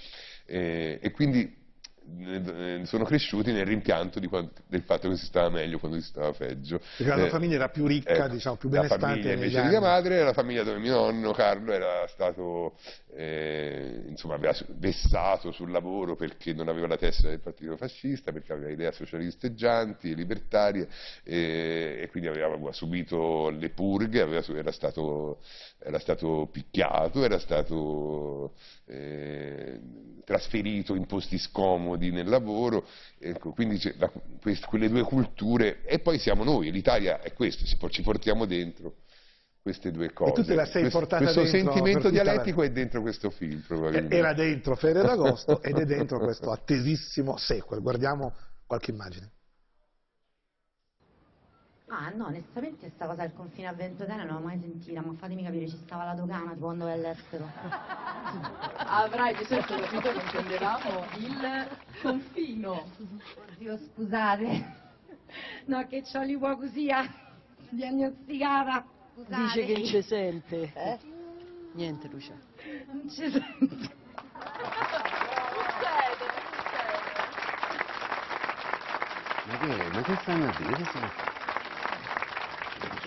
E, 0.45 0.99
e 1.01 1.11
quindi 1.13 1.41
eh, 1.41 1.64
sono 2.85 3.05
cresciuti 3.05 3.51
nel 3.53 3.65
rimpianto 3.65 4.21
quanto, 4.29 4.63
del 4.67 4.83
fatto 4.83 5.09
che 5.09 5.17
si 5.17 5.25
stava 5.25 5.49
meglio 5.49 5.79
quando 5.79 5.99
si 5.99 6.07
stava 6.07 6.33
peggio. 6.33 6.79
Perché 6.79 7.15
la 7.15 7.27
eh, 7.27 7.31
famiglia 7.31 7.55
era 7.55 7.69
più 7.69 7.87
ricca, 7.87 8.13
ecco, 8.13 8.29
diciamo, 8.29 8.57
più 8.57 8.69
benestante. 8.69 9.07
La 9.07 9.13
famiglia 9.13 9.33
invece 9.33 9.63
di 9.63 9.69
mia 9.69 9.81
madre 9.81 10.15
era 10.17 10.25
la 10.27 10.33
famiglia 10.33 10.63
dove 10.63 10.79
mio 10.79 10.95
nonno 10.95 11.33
Carlo 11.33 11.73
era 11.73 12.07
stato, 12.09 12.77
eh, 13.15 14.03
insomma, 14.09 14.35
aveva 14.35 14.55
vessato 14.77 15.51
sul 15.51 15.71
lavoro 15.71 16.15
perché 16.15 16.53
non 16.53 16.69
aveva 16.69 16.87
la 16.87 16.97
testa 16.97 17.29
del 17.29 17.41
partito 17.41 17.77
fascista, 17.77 18.33
perché 18.33 18.53
aveva 18.53 18.71
idee 18.71 18.93
socialisteggianti 18.93 20.11
e 20.11 20.15
libertarie 20.15 20.89
e, 21.23 22.09
quindi 22.11 22.29
aveva, 22.29 22.47
aveva, 22.47 22.73
subito 22.73 23.49
le 23.51 23.71
purghe, 23.71 24.21
aveva, 24.21 24.43
era, 24.55 24.73
stato, 24.73 25.41
era, 25.79 25.99
stato, 25.99 26.49
picchiato, 26.53 27.25
era 27.25 27.39
stato 27.39 28.55
eh, 28.87 29.81
trasferito 30.25 30.95
in 30.95 31.07
posti 31.07 31.39
scomodi 31.39 32.11
nel 32.11 32.29
lavoro, 32.29 32.87
ecco, 33.19 33.53
quindi 33.53 33.81
la, 33.97 34.11
quest, 34.41 34.67
quelle 34.67 34.89
due 34.89 35.03
culture, 35.03 35.83
e 35.85 35.99
poi 35.99 36.19
siamo 36.19 36.45
noi, 36.45 36.71
l'Italia 36.71 37.21
è 37.21 37.33
questo, 37.33 37.65
ci 37.65 38.03
portiamo 38.03 38.47
dentro 38.47 38.97
queste 39.65 39.91
due 39.91 40.13
cose. 40.13 40.31
E 40.31 40.35
tu 40.35 40.45
te 40.45 40.55
la 40.55 40.67
sei 40.67 40.83
questo, 40.83 40.99
portata 40.99 41.23
questo 41.23 41.43
dentro 41.43 41.73
sentimento 41.73 42.11
dialettico 42.11 42.61
la... 42.61 42.67
è 42.67 42.71
dentro 42.71 43.01
questo 43.01 43.31
film, 43.31 43.63
probabilmente. 43.67 44.15
Era 44.17 44.35
dentro 44.35 44.77
Fede 44.77 45.01
d'Agosto 45.01 45.63
ed 45.63 45.79
è 45.79 45.85
dentro 45.87 46.19
questo 46.19 46.51
attesissimo 46.51 47.39
sequel. 47.39 47.81
Guardiamo 47.81 48.35
qualche 48.67 48.91
immagine. 48.91 49.31
Ah 51.89 52.09
no, 52.11 52.27
onestamente 52.27 52.87
questa 52.87 53.07
cosa 53.07 53.23
del 53.23 53.35
confine 53.35 53.69
a 53.69 53.73
Ventotene 53.75 54.25
non 54.25 54.37
l'ho 54.37 54.47
mai 54.47 54.59
sentita, 54.59 55.03
ma 55.03 55.13
fatemi 55.15 55.43
capire, 55.43 55.69
ci 55.69 55.77
stava 55.77 56.05
la 56.05 56.15
dogana 56.15 56.53
tipo 56.53 56.65
quando 56.65 56.85
vai 56.85 56.95
all'estero. 56.95 57.47
Avrai 58.77 59.35
di 59.37 59.45
certo 59.45 59.77
capito 59.79 60.13
che 60.13 60.21
intendevamo 60.23 61.05
il 61.19 61.69
confino. 62.01 62.85
Oddio, 63.51 63.77
scusate. 63.77 64.83
No, 65.67 65.87
che 65.87 66.03
c'ho 66.03 66.23
l'ipoacusia 66.23 67.07
diagnosticata. 67.69 68.87
Scusate. 69.13 69.43
Dice 69.43 69.65
che 69.67 69.73
non 69.75 69.85
ci 69.85 70.03
sente. 70.03 70.73
Eh? 70.75 70.99
Niente, 71.75 72.09
Lucia. 72.09 72.35
Non 72.87 73.11
ci 73.11 73.31
sente. 73.31 74.03
Ma 79.47 79.59
che, 79.59 79.91
ma 79.91 80.03
che 80.03 80.17
stanno 80.23 80.49
a 80.49 80.55
dire? 80.57 80.73
Che 80.73 80.85
stanno 80.85 81.07
a 81.07 81.13
dire? 81.15 81.34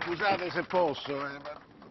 Scusate 0.08 0.50
se 0.52 0.64
posso, 0.64 1.12
eh, 1.12 1.38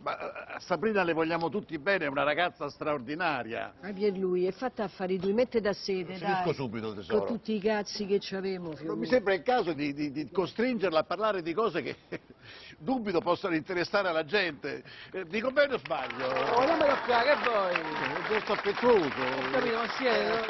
ma, 0.01 0.17
ma 0.17 0.17
a 0.55 0.59
Sabrina 0.59 1.03
le 1.03 1.13
vogliamo 1.13 1.51
tutti 1.51 1.79
bene, 1.79 2.07
è 2.07 2.09
una 2.09 2.23
ragazza 2.23 2.71
straordinaria. 2.71 3.75
Ma 3.83 3.93
Pierlui, 3.93 4.47
è 4.47 4.53
fatta 4.53 4.85
affari 4.85 5.19
tui, 5.19 5.35
mette 5.35 5.61
da 5.61 5.75
sede, 5.75 6.15
Finisco 6.15 6.45
dai. 6.45 6.55
subito, 6.55 6.95
tesoro. 6.95 7.19
Con 7.19 7.27
tutti 7.27 7.55
i 7.55 7.61
cazzi 7.61 8.07
che 8.07 8.19
ci 8.19 8.35
avemo, 8.35 8.73
Non 8.85 8.99
mi 8.99 9.07
sembra 9.07 9.35
il 9.35 9.43
caso 9.43 9.75
di, 9.75 9.93
di, 9.93 10.11
di 10.13 10.31
costringerla 10.31 11.01
a 11.01 11.05
parlare 11.05 11.43
di 11.43 11.53
cose 11.53 11.83
che 11.83 11.97
dubito 12.79 13.21
possano 13.21 13.55
interessare 13.55 14.09
alla 14.09 14.25
gente. 14.25 14.83
Eh, 15.13 15.27
dico 15.27 15.51
bene 15.51 15.75
o 15.75 15.79
sbaglio? 15.79 16.27
Oh, 16.27 16.65
dammelo 16.65 16.97
qua, 17.05 17.23
che 17.23 17.37
vuoi? 17.49 17.75
È 17.75 18.17
un 18.17 18.25
gesto 18.29 18.53
affettuoso. 18.53 19.05
Ho 19.05 19.51
capito, 19.51 19.77
ma 19.77 19.89
si 19.89 20.05
è... 20.05 20.45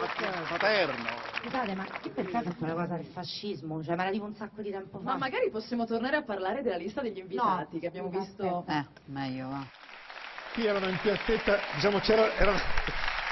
Paterno. 0.48 1.08
Scusate, 1.40 1.74
ma 1.74 1.84
chi 2.00 2.08
per 2.10 2.28
caso 2.30 2.50
fa 2.50 2.66
la 2.66 2.74
cosa 2.74 2.94
del 2.96 3.06
fascismo? 3.06 3.82
Cioè, 3.82 3.96
me 3.96 4.04
la 4.04 4.10
dico 4.10 4.24
un 4.24 4.34
sacco 4.34 4.62
di 4.62 4.70
tempo 4.70 4.98
fa. 4.98 5.04
Ma 5.04 5.16
magari 5.16 5.50
possiamo 5.50 5.86
tornare 5.86 6.16
a 6.16 6.22
parlare 6.22 6.62
della 6.62 6.76
lista 6.76 7.00
degli 7.00 7.18
invitati 7.18 7.74
no, 7.74 7.80
che 7.80 7.86
abbiamo 7.86 8.08
visto. 8.08 8.64
Eh, 8.68 8.84
meglio 9.06 9.48
va. 9.48 9.66
Qui 10.52 10.66
erano 10.66 10.88
in 10.88 10.98
piazzetta, 11.00 11.58
diciamo, 11.74 11.98
c'era 12.00 12.28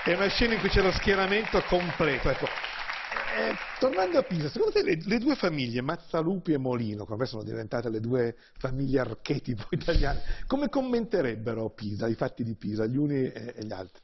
una 0.05 0.29
scena 0.29 0.55
in 0.55 0.61
cui 0.61 0.69
c'era 0.69 0.87
lo 0.89 0.93
schieramento 0.93 1.63
completo. 1.63 2.29
Ecco. 2.29 2.47
Eh, 3.37 3.57
tornando 3.85 4.19
a 4.19 4.23
Pisa, 4.23 4.49
secondo 4.49 4.73
te 4.73 4.83
le, 4.83 4.99
le, 5.05 5.19
due 5.19 5.35
famiglie, 5.35 5.83
Mazzalupi 5.83 6.55
e 6.55 6.57
Molino, 6.57 7.05
come 7.05 7.27
sono 7.27 7.43
diventate 7.43 7.91
le 7.91 8.01
due 8.01 8.35
famiglie 8.57 9.01
archetipo 9.01 9.67
italiane, 9.73 10.23
come 10.47 10.71
commenterebbero 10.71 11.69
Pisa, 11.71 12.07
i 12.09 12.15
fatti 12.15 12.45
di 12.45 12.55
Pisa, 12.55 12.87
gli 12.87 12.97
uni 12.97 13.31
e, 13.31 13.53
e 13.55 13.65
gli 13.65 13.73
altri? 13.73 14.01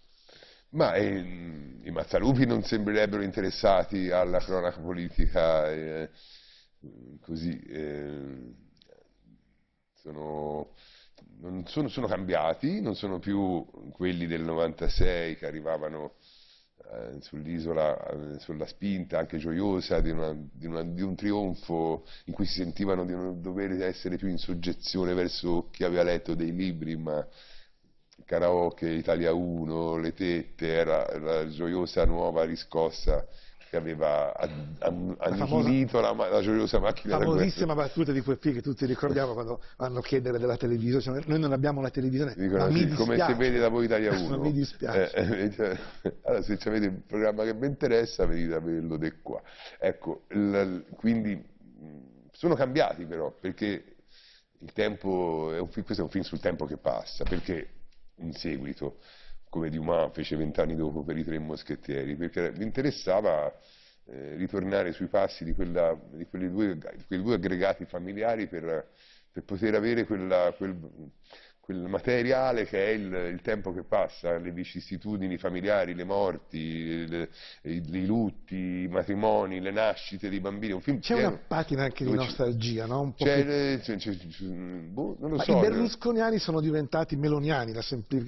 Ma 0.73 0.93
eh, 0.95 1.81
i 1.83 1.91
Mazzalupi 1.91 2.45
non 2.45 2.63
sembrerebbero 2.63 3.23
interessati 3.23 4.11
alla 4.11 4.39
cronaca 4.39 4.81
politica 4.81 5.73
eh, 5.73 6.11
così, 7.23 7.59
eh, 7.61 8.53
sono, 9.95 10.75
sono, 11.65 11.89
sono, 11.89 12.07
cambiati, 12.07 12.83
non 12.83 12.95
sono 12.95 13.19
più 13.19 13.67
quelli 13.93 14.27
del 14.27 14.43
96 14.43 15.37
che 15.37 15.47
arrivavano 15.47 16.17
sull'isola, 17.21 18.07
eh, 18.07 18.39
sulla 18.39 18.67
spinta 18.67 19.19
anche 19.19 19.39
gioiosa 19.39 20.01
di, 20.01 20.11
una, 20.11 20.35
di, 20.35 20.67
una, 20.67 20.83
di, 20.83 21.03
un 21.03 21.15
trionfo 21.15 22.05
in 22.25 22.35
cui 22.35 22.47
si 22.47 22.59
sentivano 22.59 23.05
di 23.05 23.13
non 23.13 23.41
dover 23.41 23.73
essere 23.83 24.17
più 24.17 24.29
in 24.29 24.39
soggezione 24.39 25.15
verso 25.15 25.69
chi 25.71 25.85
aveva 25.85 26.03
letto 26.03 26.35
dei 26.35 26.55
libri, 26.55 26.97
ma 26.97 27.27
karaoke 28.25 28.89
Italia 28.89 29.33
1, 29.33 29.97
le 29.99 30.13
tette, 30.13 30.67
era 30.67 31.19
la 31.19 31.49
gioiosa 31.49 32.05
nuova 32.05 32.45
riscossa 32.45 33.27
che 33.71 33.77
aveva 33.77 34.37
annichilito 34.81 36.00
la, 36.00 36.12
la, 36.12 36.41
gioiosa 36.43 36.81
macchina 36.81 37.19
la 37.19 37.25
famosissima 37.25 37.75
battuta 37.75 38.11
di 38.11 38.21
Pueppi 38.21 38.53
che 38.53 38.62
tutti 38.62 38.85
ricordiamo 38.85 39.33
quando 39.33 39.62
vanno 39.77 40.00
a 40.00 40.03
chiedere 40.03 40.39
della 40.39 40.57
televisione 40.57 41.03
cioè, 41.03 41.23
noi 41.27 41.39
non 41.39 41.53
abbiamo 41.53 41.81
la 41.81 41.91
televisione 41.91 42.35
Dicono, 42.35 42.69
ma 42.69 42.77
sì, 42.77 42.89
come 42.89 43.17
si 43.25 43.33
vede 43.35 43.59
da 43.59 43.69
voi 43.69 43.85
Italia 43.85 44.11
1 44.19 44.39
mi 44.39 44.53
dispiace. 44.53 45.12
Eh, 45.15 45.53
cioè, 45.53 45.79
allora 46.23 46.43
se 46.43 46.59
avete 46.65 46.87
un 46.87 47.03
programma 47.07 47.45
che 47.45 47.55
vi 47.55 47.67
interessa 47.67 48.27
venite 48.27 48.55
a 48.55 48.61
vederlo 48.61 48.97
di 48.97 49.12
qua. 49.23 49.41
Ecco 49.79 50.25
il, 50.31 50.87
quindi 50.97 51.43
sono 52.33 52.55
cambiati 52.55 53.05
però 53.05 53.31
perché 53.39 53.97
il 54.59 54.73
tempo 54.73 55.53
è 55.53 55.61
un 55.61 55.69
film, 55.69 55.85
questo 55.85 56.03
è 56.03 56.07
un 56.07 56.11
film 56.11 56.25
sul 56.25 56.41
tempo 56.41 56.67
che 56.67 56.77
passa 56.77 57.25
perché 57.25 57.69
in 58.17 58.33
seguito, 58.33 58.99
come 59.50 59.69
Dumas 59.69 60.12
fece 60.14 60.37
vent'anni 60.37 60.76
dopo 60.76 61.02
per 61.02 61.19
i 61.19 61.25
tre 61.25 61.38
moschettieri, 61.38 62.16
perché 62.16 62.52
mi 62.57 62.64
interessava 62.64 63.52
eh, 64.07 64.37
ritornare 64.37 64.92
sui 64.92 65.09
passi 65.09 65.45
di, 65.45 65.52
quella, 65.52 65.99
di, 66.12 66.26
due, 66.50 66.76
di, 66.76 67.04
quei 67.07 67.21
due 67.21 67.35
aggregati 67.35 67.85
familiari 67.85 68.47
per, 68.47 68.88
per 69.30 69.45
poter 69.45 69.75
avere 69.75 70.07
quella, 70.07 70.54
quel, 70.57 70.78
quel 71.71 71.89
materiale 71.89 72.65
che 72.65 72.85
è 72.85 72.89
il, 72.91 73.12
il, 73.33 73.41
tempo 73.43 73.73
che 73.73 73.85
passa, 73.85 74.37
le 74.39 74.50
vicissitudini 74.50 75.39
familiari, 75.39 75.95
le 75.95 76.03
morti, 76.03 77.07
le, 77.07 77.29
i, 77.62 77.81
i, 77.93 78.07
lutti, 78.07 78.83
i 78.83 78.89
matrimoni, 78.89 79.61
le 79.61 79.71
nascite 79.71 80.29
dei 80.29 80.41
bambini. 80.41 80.81
C'è 80.99 81.15
una 81.15 81.39
patina 81.47 81.85
anche 81.85 82.05
di 82.05 82.12
nostalgia, 82.12 82.87
no? 82.87 83.03
Un 83.03 83.15
po 83.15 83.25
c'è, 83.25 83.79
più... 83.85 83.97
c'è, 83.97 84.17
c'è, 84.17 84.45
boh, 84.45 85.17
non 85.21 85.31
lo 85.31 85.37
ma 85.37 85.45
so. 85.45 85.57
I 85.57 85.61
berlusconiani 85.61 86.39
sono 86.39 86.61
diventati 86.61 87.15
meloniani, 87.15 87.73
la, 87.73 87.85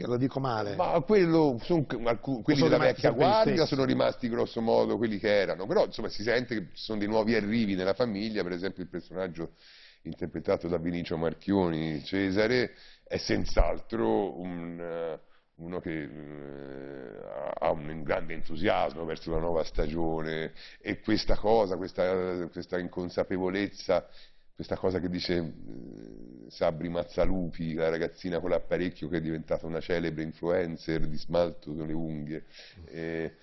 la 0.07 0.17
dico 0.17 0.39
male. 0.39 0.77
Ma 0.77 1.01
quello, 1.05 1.59
sono, 1.63 1.85
quelli 1.85 2.61
della 2.63 2.79
vecchia 2.79 3.11
guardia 3.11 3.67
sono 3.67 3.85
rimasti 3.85 4.29
grosso 4.29 4.61
modo 4.61 4.97
quelli 4.97 5.19
che 5.19 5.35
erano, 5.35 5.67
però 5.67 5.85
insomma 5.87 6.09
si 6.09 6.23
sente 6.23 6.55
che 6.55 6.61
ci 6.75 6.85
sono 6.85 7.01
dei 7.01 7.09
nuovi 7.09 7.35
arrivi 7.35 7.75
nella 7.75 7.95
famiglia, 7.95 8.45
per 8.45 8.53
esempio 8.53 8.85
il 8.85 8.89
personaggio 8.89 9.55
interpretato 10.03 10.69
da 10.69 10.79
Vinicio 10.79 11.17
Marchioni, 11.17 12.03
Cesare, 12.05 12.73
è 13.13 13.19
senz'altro 13.19 14.41
un, 14.41 15.19
uno 15.57 15.81
che 15.81 16.03
eh, 16.03 17.21
ha 17.59 17.71
un 17.71 18.03
grande 18.03 18.33
entusiasmo 18.33 19.05
verso 19.05 19.31
la 19.31 19.39
nuova 19.39 19.65
stagione 19.65 20.55
e 20.81 21.01
questa 21.01 21.37
cosa, 21.37 21.77
questa, 21.77 22.49
questa 22.51 22.79
inconsapevolezza, 22.79 24.09
questa 24.55 24.79
cosa 24.79 24.99
che 24.99 25.11
dice 25.11 25.35
eh, 25.37 26.51
Sabri 26.51 26.89
Mazzalupi, 26.89 27.75
la 27.75 27.91
ragazzina 27.91 28.41
con 28.41 28.49
l'apparecchio 28.49 29.11
che 29.11 29.19
è 29.19 29.21
diventata 29.21 29.67
una 29.67 29.81
celebre 29.81 30.23
influencer 30.23 31.07
di 31.07 31.19
smalto 31.19 31.75
con 31.75 31.87
le 31.87 31.93
unghie, 31.93 32.45
eh, 32.87 33.35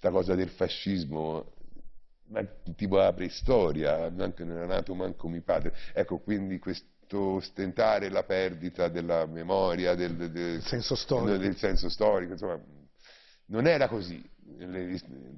cosa 0.00 0.36
del 0.36 0.50
fascismo 0.50 1.54
ma 2.26 2.46
tipo 2.76 2.96
la 2.96 3.12
preistoria, 3.12 4.08
non 4.08 4.32
era 4.38 4.64
nato 4.64 4.94
manco 4.94 5.28
mio 5.28 5.42
padre. 5.42 5.74
Ecco, 5.92 6.18
quindi 6.20 6.58
questo 7.12 7.18
ostentare 7.18 8.08
la 8.08 8.22
perdita 8.22 8.88
della 8.88 9.26
memoria, 9.26 9.94
del, 9.94 10.16
del, 10.16 10.30
del, 10.30 10.62
senso 10.62 10.94
storico. 10.94 11.36
del 11.36 11.56
senso 11.56 11.88
storico, 11.90 12.32
insomma, 12.32 12.60
non 13.46 13.66
era 13.66 13.88
così 13.88 14.22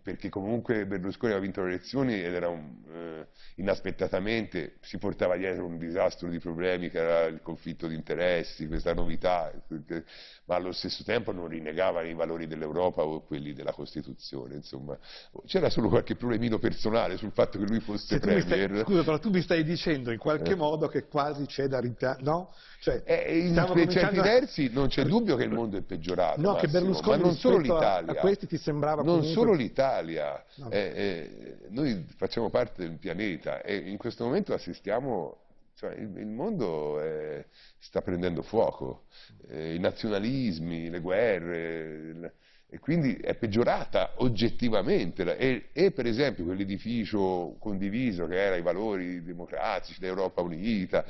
perché 0.02 0.28
comunque 0.28 0.87
Berlusconi 0.87 1.33
aveva 1.33 1.47
vinto 1.47 1.62
le 1.62 1.75
elezioni 1.75 2.23
ed 2.23 2.35
era 2.35 2.49
un, 2.49 2.83
eh, 2.88 3.26
inaspettatamente 3.56 4.76
si 4.80 4.99
portava 4.99 5.37
dietro 5.37 5.66
un 5.66 5.78
disastro 5.78 6.28
di 6.28 6.38
problemi 6.38 6.90
che 6.90 6.99
era 6.99 7.25
il 7.26 7.40
conflitto 7.42 7.87
di 7.87 7.94
interessi, 7.94 8.66
questa 8.66 8.94
novità, 8.94 9.52
perché, 9.66 10.04
ma 10.47 10.56
allo 10.56 10.73
stesso 10.73 11.04
tempo 11.04 11.33
non 11.33 11.49
rinnegava 11.49 12.02
i 12.02 12.14
valori 12.14 12.47
dell'Europa 12.47 13.02
o 13.02 13.23
quelli 13.23 13.52
della 13.52 13.73
Costituzione, 13.73 14.54
insomma. 14.54 14.99
C'era 15.47 15.71
solo 15.71 15.88
qualche 15.88 16.16
problemino 16.16 16.59
personale 16.59 17.16
sul 17.16 17.33
fatto 17.33 17.59
che 17.59 17.64
lui 17.64 17.80
fosse 17.80 18.18
premier. 18.18 18.42
Stai, 18.42 18.83
scusa, 18.83 19.04
però 19.04 19.18
tu 19.18 19.30
mi 19.30 19.40
stai 19.40 19.64
dicendo 19.64 20.11
in 20.11 20.18
qualche 20.18 20.52
eh. 20.52 20.56
modo 20.56 20.88
che 20.88 21.06
quasi 21.06 21.47
c'è 21.47 21.66
da 21.66 21.80
rimpiangere, 21.80 22.23
no? 22.23 22.52
Cioè, 22.84 23.02
eh, 23.06 23.38
in 23.38 23.54
per 23.72 23.88
certi 23.88 24.16
versi 24.16 24.70
non 24.70 24.88
c'è 24.88 25.04
dubbio 25.04 25.36
che 25.36 25.44
il 25.44 25.50
mondo 25.50 25.78
è 25.78 25.80
peggiorato, 25.80 26.38
no, 26.38 26.52
Massimo, 26.52 26.60
che 26.60 26.78
Berlusconi 26.78 27.16
ma 27.18 27.26
non 27.28 27.34
solo 27.34 27.56
l'Italia. 27.56 28.12
A 28.12 28.14
questi 28.16 28.46
ti 28.46 28.58
sembrava 28.58 28.96
non 28.96 29.20
comunque... 29.20 29.32
solo 29.32 29.54
l'Italia, 29.54 30.44
no. 30.56 30.70
eh, 30.70 30.92
eh, 30.94 31.56
noi 31.70 32.04
facciamo 32.14 32.50
parte 32.50 32.82
del 32.86 32.98
pianeta 32.98 33.62
e 33.62 33.74
in 33.74 33.96
questo 33.96 34.24
momento 34.24 34.52
assistiamo 34.52 35.38
cioè, 35.76 35.94
il, 35.94 36.14
il, 36.14 36.26
mondo 36.26 37.00
è, 37.00 37.42
sta 37.78 38.02
prendendo 38.02 38.42
fuoco, 38.42 39.04
eh, 39.48 39.76
i 39.76 39.78
nazionalismi, 39.78 40.90
le 40.90 41.00
guerre, 41.00 42.34
e 42.68 42.78
quindi 42.80 43.14
è 43.14 43.34
peggiorata 43.34 44.14
oggettivamente. 44.16 45.38
E, 45.38 45.68
e 45.72 45.90
per 45.92 46.04
esempio 46.04 46.44
quell'edificio 46.44 47.56
condiviso 47.58 48.26
che 48.26 48.38
era 48.38 48.56
i 48.56 48.62
valori 48.62 49.22
democratici, 49.22 50.00
l'Europa 50.00 50.42
unita, 50.42 51.04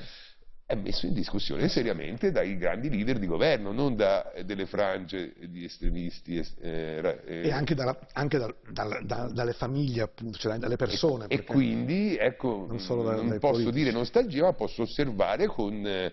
è 0.67 0.75
messo 0.75 1.07
in 1.07 1.13
discussione 1.13 1.69
seriamente 1.69 2.31
dai 2.31 2.57
grandi 2.57 2.89
leader 2.89 3.19
di 3.19 3.27
governo, 3.27 3.71
non 3.73 3.97
da 3.97 4.33
delle 4.45 4.65
frange 4.65 5.35
di 5.49 5.65
estremisti. 5.65 6.43
Eh, 6.61 7.21
e 7.27 7.51
anche, 7.51 7.75
dalla, 7.75 7.99
anche 8.13 8.39
dal, 8.39 8.55
dal, 8.71 9.05
da, 9.05 9.29
dalle 9.29 9.53
famiglie, 9.53 10.03
appunto, 10.03 10.39
cioè 10.39 10.57
dalle 10.57 10.77
persone. 10.77 11.27
E, 11.29 11.37
e 11.37 11.45
quindi, 11.45 12.17
ecco, 12.17 12.67
non, 12.67 12.79
da, 13.05 13.17
non 13.17 13.29
posso 13.39 13.53
politici. 13.53 13.73
dire 13.73 13.91
nostalgia, 13.91 14.45
ma 14.45 14.53
posso 14.55 14.83
osservare 14.83 15.47
con, 15.47 15.87
eh, 15.87 16.13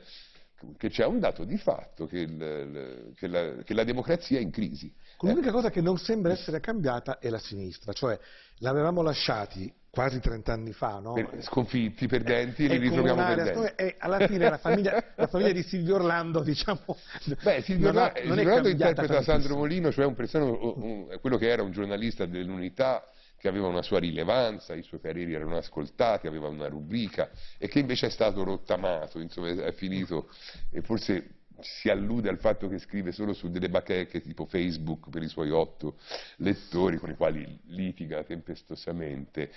che 0.77 0.89
c'è 0.89 1.05
un 1.05 1.20
dato 1.20 1.46
di 1.46 1.58
fatto, 1.58 2.05
che, 2.05 2.20
il, 2.20 3.13
che, 3.15 3.27
la, 3.27 3.55
che 3.63 3.74
la 3.74 3.86
democrazia 3.86 4.38
è 4.38 4.41
in 4.41 4.51
crisi. 4.51 4.93
L'unica 5.22 5.50
eh. 5.50 5.53
cosa 5.53 5.70
che 5.70 5.79
non 5.79 5.98
sembra 5.98 6.34
essere 6.34 6.60
cambiata 6.60 7.20
è 7.20 7.29
la 7.29 7.39
sinistra, 7.39 7.93
cioè 7.93 8.20
l'avevamo 8.58 9.01
lasciati 9.01 9.74
quasi 9.92 10.22
30 10.22 10.54
anni 10.54 10.72
fa, 10.72 11.00
no? 11.00 11.16
Sconfitti, 11.42 12.08
perdenti, 12.08 12.68
li 12.68 12.78
ritroviamo 12.78 13.24
perdenti. 13.24 13.74
E 13.76 13.96
alla 14.00 14.26
fine 14.26 14.50
la 14.50 14.58
famiglia, 14.58 15.04
la 15.16 15.28
famiglia, 15.28 15.52
di 15.52 15.64
Silvio 15.64 15.96
Orlando, 15.96 16.42
diciamo... 16.42 16.98
Beh, 17.44 17.62
Silvio, 17.62 17.90
Orlando, 17.90 18.18
ha, 18.18 18.22
Silvio 18.22 18.42
Orlando 18.42 18.70
interpreta 18.70 19.22
Sandro 19.22 19.58
Molino, 19.58 19.92
cioè 19.92 20.06
un 20.06 20.16
persano, 20.16 21.08
quello 21.20 21.38
che 21.38 21.50
era 21.50 21.62
un 21.62 21.72
giornalista 21.72 22.26
dell'unità, 22.26 23.04
che 23.38 23.50
aveva 23.50 23.68
una 23.68 23.82
sua 23.82 24.00
rilevanza, 24.00 24.76
i 24.76 24.84
suoi 24.84 25.02
pareri 25.02 25.34
erano 25.34 25.58
ascoltati, 25.58 26.26
aveva 26.26 26.48
una 26.48 26.70
rubrica, 26.70 27.30
e 27.58 27.68
che 27.68 27.80
invece 27.80 28.08
è 28.08 28.10
stato 28.10 28.44
rottamato, 28.44 29.20
insomma 29.20 29.50
è 29.50 29.74
finito, 29.74 30.30
e 30.72 30.82
forse 30.82 31.41
si 31.62 31.90
allude 31.90 32.30
al 32.30 32.40
fatto 32.40 32.68
che 32.68 32.80
scrive 32.80 33.12
solo 33.12 33.34
su 33.34 33.50
delle 33.50 33.70
bacheche 33.70 34.22
tipo 34.22 34.46
Facebook 34.46 35.10
per 35.10 35.24
i 35.24 35.28
suoi 35.28 35.52
otto 35.52 35.98
lettori 36.38 36.98
con 36.98 37.10
i 37.10 37.16
quali 37.16 37.60
litiga 37.68 38.24
tempestosamente. 38.24 39.52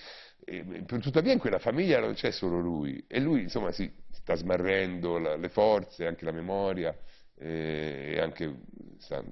E, 0.44 0.84
tuttavia 0.86 1.32
in 1.32 1.38
quella 1.38 1.58
famiglia 1.58 2.00
non 2.00 2.14
c'è 2.14 2.30
solo 2.30 2.60
lui 2.60 3.04
e 3.06 3.20
lui 3.20 3.42
insomma 3.42 3.72
si 3.72 3.90
sta 4.10 4.34
smarrendo 4.34 5.18
la, 5.18 5.36
le 5.36 5.48
forze, 5.48 6.06
anche 6.06 6.24
la 6.24 6.32
memoria 6.32 6.96
eh, 7.36 8.14
e 8.14 8.20
anche 8.20 8.54
sta 8.98 9.22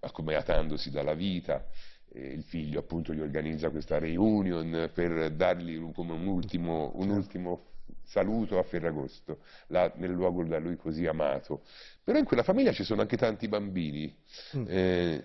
accomiatandosi 0.00 0.90
dalla 0.90 1.14
vita. 1.14 1.66
E 2.14 2.26
il 2.26 2.42
figlio 2.44 2.80
appunto 2.80 3.14
gli 3.14 3.20
organizza 3.20 3.70
questa 3.70 3.98
reunion 3.98 4.90
per 4.92 5.30
dargli 5.30 5.76
un, 5.76 5.92
come 5.92 6.12
un 6.12 6.26
ultimo, 6.26 6.92
un 6.96 7.08
ultimo 7.08 7.71
saluto 8.04 8.58
a 8.58 8.62
Ferragosto, 8.62 9.38
là, 9.68 9.90
nel 9.96 10.10
luogo 10.10 10.44
da 10.44 10.58
lui 10.58 10.76
così 10.76 11.06
amato. 11.06 11.62
Però 12.04 12.18
in 12.18 12.24
quella 12.24 12.42
famiglia 12.42 12.72
ci 12.72 12.84
sono 12.84 13.00
anche 13.00 13.16
tanti 13.16 13.48
bambini, 13.48 14.14
mm. 14.56 14.64
eh, 14.68 15.24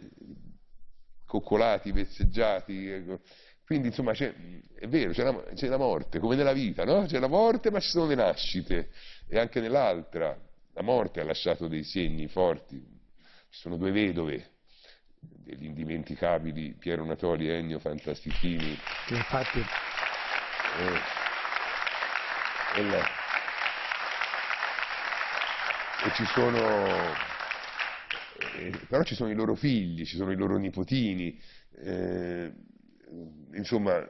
coccolati, 1.25 1.91
vezzeggiati, 1.91 2.87
ecco. 2.87 3.19
quindi 3.65 3.87
insomma 3.87 4.13
è 4.13 4.87
vero, 4.87 5.11
c'è 5.11 5.23
la, 5.23 5.43
c'è 5.53 5.67
la, 5.67 5.77
morte, 5.77 6.19
come 6.19 6.35
nella 6.35 6.53
vita, 6.53 6.85
no? 6.85 7.05
c'è 7.05 7.19
la 7.19 7.27
morte 7.27 7.69
ma 7.71 7.79
ci 7.79 7.89
sono 7.89 8.07
le 8.07 8.15
nascite 8.15 8.89
e 9.27 9.37
anche 9.37 9.59
nell'altra 9.59 10.39
la 10.73 10.81
morte 10.81 11.19
ha 11.19 11.25
lasciato 11.25 11.67
dei 11.67 11.83
segni 11.83 12.27
forti, 12.27 12.77
ci 12.77 13.59
sono 13.59 13.75
due 13.75 13.91
vedove, 13.91 14.51
degli 15.19 15.65
indimenticabili 15.65 16.75
Piero 16.77 17.03
Natoli 17.03 17.49
e 17.49 17.53
Ennio 17.55 17.79
Fantastichini. 17.79 18.77
Infatti. 19.09 19.59
Eh, 19.59 21.26
ci 26.13 26.25
sono, 26.25 26.57
eh, 28.55 28.71
però 28.87 29.03
ci 29.03 29.15
sono 29.15 29.31
i 29.31 29.35
loro 29.35 29.55
figli, 29.55 30.05
ci 30.05 30.15
sono 30.15 30.31
i 30.31 30.35
loro 30.35 30.57
nipotini, 30.57 31.39
eh, 31.79 32.53
insomma, 33.53 34.05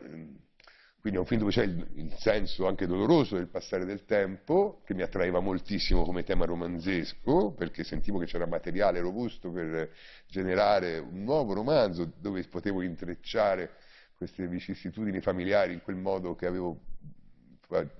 quindi 0.99 1.17
è 1.17 1.17
un 1.17 1.25
film 1.25 1.39
dove 1.39 1.51
c'è 1.51 1.63
il, 1.63 1.87
il, 1.95 2.13
senso 2.17 2.67
anche 2.67 2.87
doloroso 2.87 3.35
del 3.35 3.47
passare 3.47 3.85
del 3.85 4.03
tempo, 4.03 4.81
che 4.85 4.93
mi 4.93 5.01
attraeva 5.01 5.39
moltissimo 5.39 6.03
come 6.03 6.23
tema 6.23 6.45
romanzesco, 6.45 7.53
perché 7.53 7.85
sentivo 7.85 8.19
che 8.19 8.25
c'era 8.25 8.47
materiale 8.47 8.99
robusto 8.99 9.49
per 9.49 9.91
generare 10.27 10.97
un 10.97 11.23
nuovo 11.23 11.53
romanzo 11.53 12.11
dove 12.19 12.43
potevo 12.43 12.81
intrecciare 12.81 13.71
queste 14.17 14.47
vicissitudini 14.47 15.21
familiari 15.21 15.73
in 15.73 15.81
quel 15.81 15.95
modo 15.95 16.35
che 16.35 16.47
avevo 16.47 16.86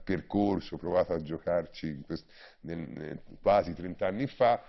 percorso, 0.04 0.78
provato 0.78 1.14
a 1.14 1.22
giocarci 1.22 2.02
quest, 2.06 2.26
nel, 2.62 2.80
nel, 2.80 3.22
quasi 3.42 3.74
30 3.74 4.08
anni 4.08 4.28
fa, 4.28 4.62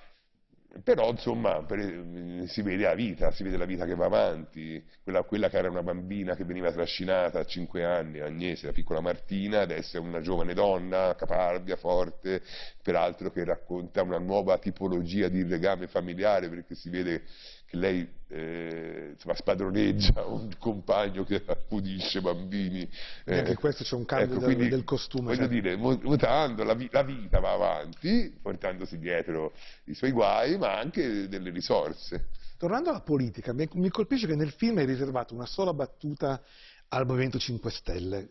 però 0.83 1.11
insomma 1.11 1.63
per, 1.65 2.45
si 2.47 2.63
vede 2.63 2.85
la 2.85 2.95
vita, 2.95 3.31
si 3.31 3.43
vede 3.43 3.57
la 3.57 3.65
vita 3.65 3.87
che 3.87 3.95
va 3.95 4.05
avanti, 4.05 4.85
quella, 5.03 5.23
quella, 5.23 5.49
che 5.49 5.57
era 5.57 5.71
una 5.71 5.83
bambina 5.83 6.35
che 6.35 6.45
veniva 6.45 6.71
trascinata 6.71 7.41
a 7.41 7.45
5 7.45 7.85
anni, 7.85 8.21
Agnese, 8.21 8.67
la 8.67 8.73
piccola 8.73 9.01
Martina, 9.01 9.61
adesso 9.61 9.97
è 9.97 10.01
una 10.01 10.21
giovane 10.21 10.53
donna, 10.53 11.15
caparbia, 11.17 11.77
forte, 11.77 12.43
peraltro 12.83 13.31
che 13.31 13.45
racconta 13.45 14.03
una 14.03 14.19
nuova 14.19 14.59
tipologia 14.59 15.29
di 15.29 15.47
legame 15.47 15.87
familiare 15.87 16.49
perché 16.49 16.75
si 16.75 16.91
vede 16.91 17.23
che 17.69 17.77
lei 17.77 18.09
eh, 18.29 19.11
insomma, 19.13 19.35
spadroneggia 19.35 20.25
un 20.27 20.51
compagno 20.59 21.25
che 21.25 21.43
accudisce 21.45 22.21
bambini. 22.21 22.89
Eh, 23.25 23.39
anche 23.39 23.55
questo 23.57 23.85
c'è 23.85 23.95
un 23.95 24.07
cambio 24.07 24.37
ecco, 24.37 24.45
quindi, 24.45 24.69
del 24.69 24.85
costume. 24.85 25.35
Voglio 25.35 25.49
cioè. 25.49 25.49
dire, 25.49 25.77
mutando, 25.77 26.65
la, 26.65 26.77
la, 26.91 27.03
vita 27.03 27.41
va 27.41 27.53
avanti, 27.53 28.35
portandosi 28.41 28.99
dietro 28.99 29.53
i 29.85 29.95
suoi 29.95 30.13
guai, 30.13 30.57
ma 30.57 30.79
anche 30.79 31.29
delle 31.29 31.51
risorse. 31.51 32.29
Tornando 32.57 32.89
alla 32.89 33.03
politica, 33.03 33.53
mi, 33.53 33.69
mi 33.75 33.91
colpisce 33.91 34.27
che 34.27 34.35
nel 34.35 34.51
film 34.51 34.79
hai 34.79 34.87
riservato 34.87 35.35
una 35.35 35.47
sola 35.47 35.75
battuta 35.75 36.43
al 36.89 37.07
Movimento 37.07 37.39
5 37.39 37.71
Stelle. 37.71 38.29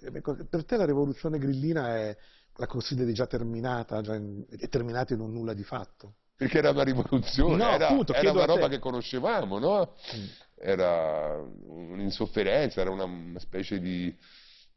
Per 0.49 0.65
te 0.65 0.77
la 0.77 0.85
rivoluzione 0.85 1.37
grillina 1.37 1.95
è, 1.95 2.17
la 2.55 2.65
consideri 2.65 3.13
già 3.13 3.27
terminata, 3.27 4.01
già 4.01 4.15
in, 4.15 4.43
è 4.49 4.67
terminata 4.67 5.13
in 5.13 5.19
un 5.19 5.31
nulla 5.31 5.53
di 5.53 5.63
fatto? 5.63 6.15
Perché 6.37 6.59
era 6.59 6.69
una 6.69 6.83
rivoluzione, 6.83 7.55
no, 7.55 7.71
era, 7.71 7.87
appunto, 7.87 8.13
era 8.13 8.31
una 8.31 8.45
roba 8.45 8.67
che 8.69 8.77
conoscevamo, 8.77 9.57
no? 9.57 9.95
era 10.59 11.35
un'insofferenza, 11.35 12.81
era 12.81 12.91
una, 12.91 13.05
una 13.05 13.39
specie 13.39 13.79
di, 13.79 14.15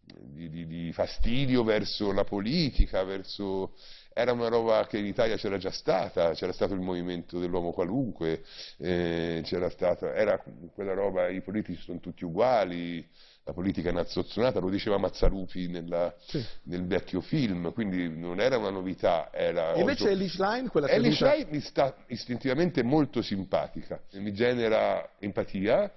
di, 0.02 0.48
di, 0.48 0.66
di, 0.66 0.92
fastidio 0.92 1.62
verso 1.62 2.12
la 2.12 2.24
politica, 2.24 3.04
verso... 3.04 3.74
era 4.12 4.32
una 4.32 4.48
roba 4.48 4.86
che 4.86 4.98
in 4.98 5.04
Italia 5.04 5.36
c'era 5.36 5.58
già 5.58 5.70
stata, 5.70 6.32
c'era 6.32 6.52
stato 6.52 6.72
il 6.72 6.80
movimento 6.80 7.38
dell'uomo 7.38 7.72
qualunque, 7.72 8.42
eh, 8.78 9.42
c'era 9.44 9.68
stata, 9.68 10.14
era 10.14 10.42
quella 10.74 10.94
roba, 10.94 11.28
i 11.28 11.42
politici 11.42 11.82
sono 11.82 12.00
tutti 12.00 12.24
uguali, 12.24 13.06
la 13.50 13.52
politica 13.52 13.90
nazzozzonata, 13.90 14.60
lo 14.60 14.70
diceva 14.70 14.96
Mazzarupi 14.96 15.66
nella, 15.68 16.14
Sì. 16.18 16.44
nel 16.64 16.86
vecchio 16.86 17.20
film, 17.20 17.72
quindi 17.72 18.08
non 18.08 18.40
era 18.40 18.56
una 18.58 18.70
novità, 18.70 19.30
era... 19.32 19.72
E 19.74 19.80
invece 19.80 20.10
Elish 20.10 20.38
Line, 20.38 20.68
quella 20.68 20.88
Ellie 20.88 21.10
seduta- 21.12 21.32
Schlein 21.32 21.48
mi 21.50 21.60
sta 21.60 21.96
istintivamente 22.06 22.82
molto 22.84 23.22
simpatica, 23.22 24.00
mi 24.12 24.32
genera 24.32 25.10
empatia, 25.18 25.92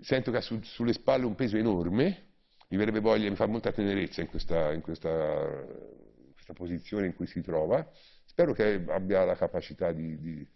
sento 0.00 0.30
che 0.30 0.38
ha 0.38 0.40
su- 0.40 0.60
sulle 0.62 0.94
spalle 0.94 1.26
un 1.26 1.34
peso 1.34 1.56
enorme, 1.58 2.24
mi 2.68 2.76
verrebbe 2.78 3.00
voglia, 3.00 3.28
mi 3.28 3.36
fa 3.36 3.46
molta 3.46 3.70
tenerezza 3.70 4.20
in 4.22 4.28
questa, 4.28 4.72
in 4.72 4.80
questa, 4.80 5.08
in 5.10 6.32
questa 6.32 6.52
posizione 6.54 7.06
in 7.06 7.14
cui 7.14 7.26
si 7.26 7.42
trova, 7.42 7.86
spero 8.24 8.52
che 8.54 8.82
abbia 8.88 9.24
la 9.24 9.36
capacità 9.36 9.92
di, 9.92 10.18
di 10.20 10.46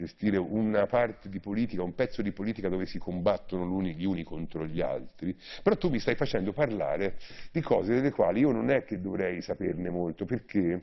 gestire 0.00 0.38
una 0.38 0.86
parte 0.86 1.28
di 1.28 1.40
politica, 1.40 1.82
un 1.82 1.94
pezzo 1.94 2.22
di 2.22 2.32
politica 2.32 2.68
dove 2.68 2.86
si 2.86 2.98
combattono 2.98 3.82
gli 3.82 4.04
uni 4.04 4.22
contro 4.22 4.66
gli 4.66 4.80
altri, 4.80 5.36
però 5.62 5.76
tu 5.76 5.90
mi 5.90 5.98
stai 5.98 6.14
facendo 6.14 6.52
parlare 6.52 7.18
di 7.52 7.60
cose 7.60 7.94
delle 7.94 8.10
quali 8.10 8.40
io 8.40 8.50
non 8.50 8.70
è 8.70 8.84
che 8.84 9.00
dovrei 9.00 9.42
saperne 9.42 9.90
molto, 9.90 10.24
perché 10.24 10.82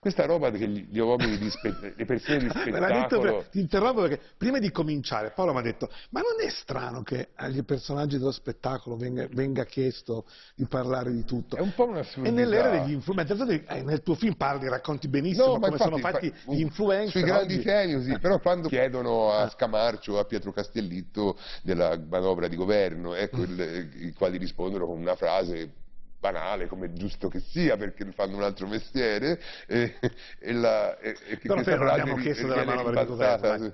questa 0.00 0.26
roba 0.26 0.50
che 0.52 0.68
gli, 0.68 0.86
gli 0.90 0.98
uomini 1.00 1.36
di 1.38 1.50
spe- 1.50 1.94
le 1.96 2.04
persone 2.04 2.38
di 2.38 2.46
detto 2.54 2.60
spettacolo 2.60 3.20
per- 3.38 3.48
ti 3.50 3.58
interrompo 3.58 4.00
perché 4.02 4.20
prima 4.36 4.58
di 4.60 4.70
cominciare 4.70 5.32
Paolo 5.34 5.52
mi 5.52 5.58
ha 5.58 5.62
detto 5.62 5.90
ma 6.10 6.20
non 6.20 6.46
è 6.46 6.48
strano 6.50 7.02
che 7.02 7.30
agli 7.34 7.64
personaggi 7.64 8.16
dello 8.16 8.30
spettacolo 8.30 8.96
venga, 8.96 9.26
venga 9.32 9.64
chiesto 9.64 10.24
di 10.54 10.66
parlare 10.66 11.10
di 11.10 11.24
tutto 11.24 11.56
è 11.56 11.60
un 11.60 11.74
po' 11.74 11.86
e 11.86 11.88
un'assurdità. 11.88 12.32
nell'era 12.34 12.70
degli 12.70 12.92
influencer 12.92 13.64
eh, 13.66 13.82
nel 13.82 14.02
tuo 14.02 14.14
film 14.14 14.34
parli 14.34 14.68
racconti 14.68 15.08
benissimo 15.08 15.54
No, 15.54 15.58
come 15.58 15.76
sono 15.76 15.96
infatti, 15.96 16.28
fatti 16.30 16.40
fa- 16.44 16.52
gli 16.52 16.60
influencer 16.60 17.10
sui 17.10 17.22
grandi 17.22 17.54
oggi. 17.54 17.62
temi 17.64 18.02
sì, 18.04 18.18
però 18.20 18.38
quando 18.38 18.68
chiedono 18.68 19.32
a 19.32 19.42
Ah. 19.42 19.48
Scamarcio 19.50 20.18
a 20.18 20.24
Pietro 20.24 20.52
Castellitto 20.52 21.36
della 21.62 21.98
manovra 22.08 22.46
di 22.48 22.54
governo, 22.56 23.14
ecco 23.14 23.42
il- 23.42 23.90
i 23.96 24.12
quali 24.12 24.36
rispondono 24.38 24.86
con 24.86 24.98
una 24.98 25.16
frase 25.16 25.72
banale 26.18 26.66
come 26.66 26.86
è 26.86 26.92
giusto 26.92 27.28
che 27.28 27.40
sia 27.40 27.76
perché 27.76 28.10
fanno 28.12 28.36
un 28.36 28.42
altro 28.42 28.66
mestiere 28.66 29.40
e, 29.66 29.98
e 30.38 30.52
la, 30.52 30.98
e, 30.98 31.10
e 31.28 31.38
che 31.38 31.48
però 31.48 31.54
questa 31.54 31.72
te 31.72 31.76
non 31.76 31.86
frase 31.86 32.00
abbiamo 32.00 32.16
ri- 32.16 32.22
chiesto 32.22 32.46
della 32.48 32.64
di 32.64 32.70
ribaltata 32.82 33.56
governo 33.56 33.72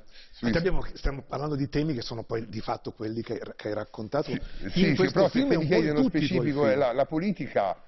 abbiamo- 0.59 0.85
stiamo 0.95 1.23
parlando 1.23 1.57
di 1.57 1.69
temi 1.69 1.95
che 1.95 2.03
sono 2.03 2.25
poi 2.25 2.49
di 2.49 2.61
fatto 2.61 2.93
quelli 2.93 3.23
che, 3.23 3.41
che 3.57 3.69
hai 3.69 3.75
raccontato 3.75 4.31
Sì, 4.31 4.41
in 4.61 4.71
sì, 4.71 4.95
questo 4.95 5.13
però 5.15 5.29
se 5.29 5.39
film 5.39 5.53
e 5.53 5.57
un 5.57 5.63
mi 5.63 5.67
chiedi 5.67 5.87
nello 5.87 6.03
specifico, 6.05 6.67
è 6.67 6.75
la, 6.75 6.93
la 6.93 7.07
politica, 7.07 7.83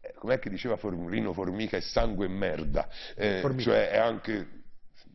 eh, 0.00 0.14
com'è 0.14 0.38
che 0.38 0.50
diceva 0.50 0.78
Rino 0.80 1.32
Formica, 1.32 1.76
è 1.76 1.80
sangue 1.80 2.26
e 2.26 2.28
merda, 2.28 2.88
eh, 3.14 3.54
cioè 3.58 3.90
è 3.90 3.98
anche 3.98 4.46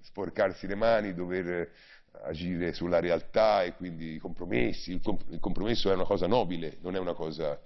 sporcarsi 0.02 0.68
le 0.68 0.76
mani, 0.76 1.14
dover 1.14 1.72
agire 2.26 2.74
sulla 2.74 3.00
realtà 3.00 3.64
e 3.64 3.74
quindi 3.76 4.14
i 4.14 4.20
compromessi, 4.20 4.92
il, 4.94 5.02
comp- 5.02 5.26
il 5.32 5.40
compromesso 5.40 5.92
è 5.92 5.94
una 5.96 6.06
cosa 6.06 6.28
nobile, 6.28 6.78
non 6.82 6.96
è 6.96 7.00
una 7.00 7.14
cosa... 7.14 7.60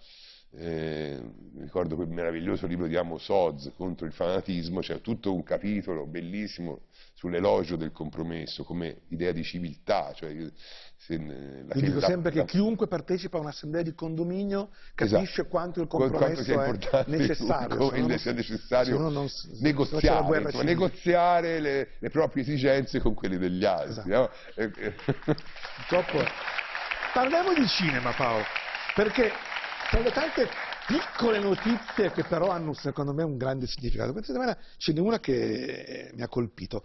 eh, 0.52 1.20
ricordo 1.60 1.96
quel 1.96 2.08
meraviglioso 2.08 2.66
libro 2.68 2.88
di 2.88 2.96
Amos 2.96 3.28
Oz 3.30 3.72
contro 3.76 4.06
il 4.06 4.14
fanatismo, 4.14 4.80
c'è 4.80 5.02
tutto 5.02 5.34
un 5.34 5.44
capitolo 5.44 6.06
bellissimo 6.06 6.82
sull'elogio 7.14 7.76
del 7.76 7.92
compromesso 7.92 8.64
come 8.64 9.02
idea 9.10 9.32
di 9.32 9.44
civiltà. 9.44 10.14
Cioè, 10.14 10.30
io- 10.30 10.52
se, 10.96 11.14
eh, 11.16 11.64
la- 11.68 11.74
Io 11.76 11.82
dico 11.82 12.00
la- 12.00 12.08
sempre 12.08 12.32
che 12.32 12.46
chiunque 12.46 12.88
partecipa 12.88 13.38
a 13.38 13.42
un'assemblea 13.42 13.82
di 13.84 13.94
condominio 13.94 14.70
Esatto. 14.96 15.20
capisce 15.22 15.48
quanto 15.48 15.82
il 15.82 15.88
compromesso 15.88 16.54
quanto 16.54 16.88
sia 16.90 17.04
è 17.06 17.10
necessario. 17.10 17.78
come 17.78 18.00
non- 18.00 18.18
sia 18.18 18.34
necessario 18.34 18.98
non 18.98 19.28
negoziare, 19.60 20.42
insomma, 20.42 20.64
negoziare 20.64 21.60
le, 21.60 21.88
le 22.00 22.10
proprie 22.10 22.44
esigenze 22.44 23.00
con 23.00 23.14
quelle 23.14 23.38
degli 23.38 23.64
altri. 23.66 23.90
Esatto. 23.92 24.10
no? 24.10 24.30
Eh, 24.56 24.72
eh, 24.78 24.94
Purtroppo. 25.88 26.24
Parliamo 27.14 27.54
di 27.54 27.66
cinema, 27.68 28.12
Paolo, 28.12 28.44
perché 28.94 29.32
tra 29.90 30.02
le 30.02 30.12
tante 30.12 30.50
piccole 30.86 31.40
notizie 31.40 32.12
che 32.12 32.24
però 32.24 32.50
hanno 32.50 32.74
secondo 32.74 33.14
me 33.14 33.24
un 33.24 33.38
grande 33.38 33.68
significato, 33.68 34.12
questa 34.12 34.34
settimana 34.34 34.58
ce 34.78 34.94
n'è 34.94 35.00
una 35.00 35.20
che 35.20 36.12
mi 36.14 36.22
ha 36.22 36.28
colpito. 36.28 36.84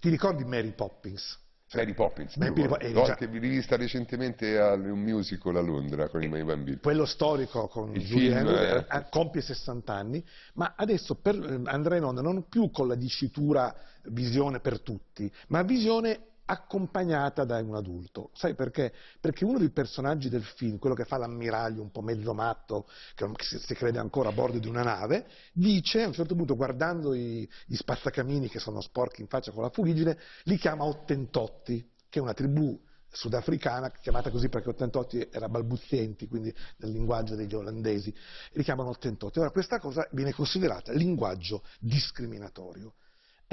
Ti 0.00 0.08
ricordi 0.08 0.44
Mary 0.44 0.72
Poppins? 0.72 1.38
Mary 1.72 1.94
Poppins, 1.94 2.34
Mary 2.36 2.66
Poppins, 2.66 2.92
volte. 2.92 3.24
eh, 3.24 3.26
anche 3.26 3.38
rivista 3.38 3.76
recentemente 3.76 4.58
a 4.58 4.72
un 4.72 5.00
musical 5.00 5.54
a 5.54 5.60
Londra 5.60 6.08
con 6.08 6.20
i 6.22 6.26
miei 6.26 6.42
bambini. 6.42 6.78
Quello 6.80 7.06
storico 7.06 7.68
con 7.68 7.94
Il 7.94 8.02
film, 8.02 8.48
eh. 8.48 8.86
eh, 8.90 9.06
compie 9.08 9.40
60 9.40 9.92
anni, 9.92 10.24
ma 10.54 10.74
adesso 10.76 11.14
per 11.14 11.36
eh, 11.36 11.70
andrà 11.70 11.96
in 11.96 12.02
onda 12.02 12.22
non 12.22 12.48
più 12.48 12.72
con 12.72 12.88
la 12.88 12.96
dicitura 12.96 13.72
visione 14.06 14.58
per 14.58 14.80
tutti, 14.80 15.30
ma 15.48 15.62
visione 15.62 16.29
accompagnata 16.44 17.44
da 17.44 17.58
un 17.58 17.74
adulto. 17.74 18.30
Sai 18.34 18.54
perché? 18.54 18.92
Perché 19.20 19.44
uno 19.44 19.58
dei 19.58 19.70
personaggi 19.70 20.28
del 20.28 20.42
film, 20.44 20.78
quello 20.78 20.94
che 20.94 21.04
fa 21.04 21.16
l'ammiraglio 21.16 21.82
un 21.82 21.90
po' 21.90 22.02
mezzo 22.02 22.34
matto, 22.34 22.88
che 23.14 23.26
si, 23.38 23.74
crede 23.74 23.98
ancora 23.98 24.30
a 24.30 24.32
bordo 24.32 24.58
di 24.58 24.68
una 24.68 24.82
nave, 24.82 25.26
dice 25.52 26.02
a 26.02 26.06
un 26.06 26.12
certo 26.12 26.34
punto, 26.34 26.56
guardando 26.56 27.14
i- 27.14 27.48
gli 27.66 27.76
spazzacamini 27.76 28.48
che 28.48 28.58
sono 28.58 28.80
sporchi 28.80 29.20
in 29.20 29.28
faccia 29.28 29.52
con 29.52 29.62
la 29.62 29.70
fuligine, 29.70 30.18
li 30.44 30.56
chiama 30.56 30.84
Ottentotti, 30.84 31.88
che 32.08 32.18
è 32.18 32.22
una 32.22 32.34
tribù 32.34 32.78
sudafricana, 33.12 33.90
chiamata 33.90 34.30
così 34.30 34.48
perché 34.48 34.68
Ottentotti 34.68 35.28
era 35.30 35.48
balbuzienti, 35.48 36.28
quindi 36.28 36.54
nel 36.76 36.92
linguaggio 36.92 37.34
degli 37.34 37.54
olandesi, 37.54 38.14
li 38.52 38.62
chiamano 38.62 38.90
Ottentotti. 38.90 39.38
Ora, 39.40 39.50
questa 39.50 39.78
cosa 39.78 40.06
viene 40.12 40.32
considerata 40.32 40.92
linguaggio 40.92 41.62
discriminatorio. 41.80 42.94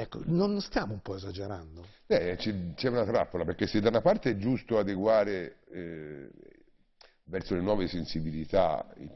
Ecco, 0.00 0.20
non 0.26 0.60
stiamo 0.60 0.92
un 0.92 1.00
po' 1.00 1.16
esagerando? 1.16 1.84
Eh, 2.06 2.36
c'è, 2.36 2.88
una 2.88 3.04
trappola, 3.04 3.44
perché 3.44 3.66
se 3.66 3.80
da 3.80 3.88
una 3.88 4.00
parte 4.00 4.30
è 4.30 4.36
giusto 4.36 4.78
adeguare 4.78 5.56
eh, 5.72 6.30
verso 7.24 7.56
le 7.56 7.62
nuove 7.62 7.88
sensibilità 7.88 8.86
il 8.98 9.10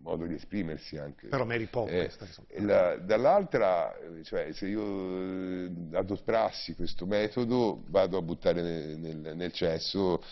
modo 0.00 0.24
di 0.24 0.34
esprimersi 0.34 0.96
anche. 0.96 1.26
Però 1.26 1.44
Mary 1.44 1.66
Poppins, 1.66 2.16
Eh, 2.46 3.00
dall'altra, 3.04 3.92
cioè, 4.22 4.52
se 4.52 4.68
io 4.68 5.64
eh, 5.64 5.70
adottassi 5.90 6.76
questo 6.76 7.04
metodo, 7.04 7.82
vado 7.88 8.16
a 8.16 8.22
buttare 8.22 8.62
nel, 8.62 8.98
nel- 8.98 9.36
nel 9.36 9.52
cesso 9.52 10.22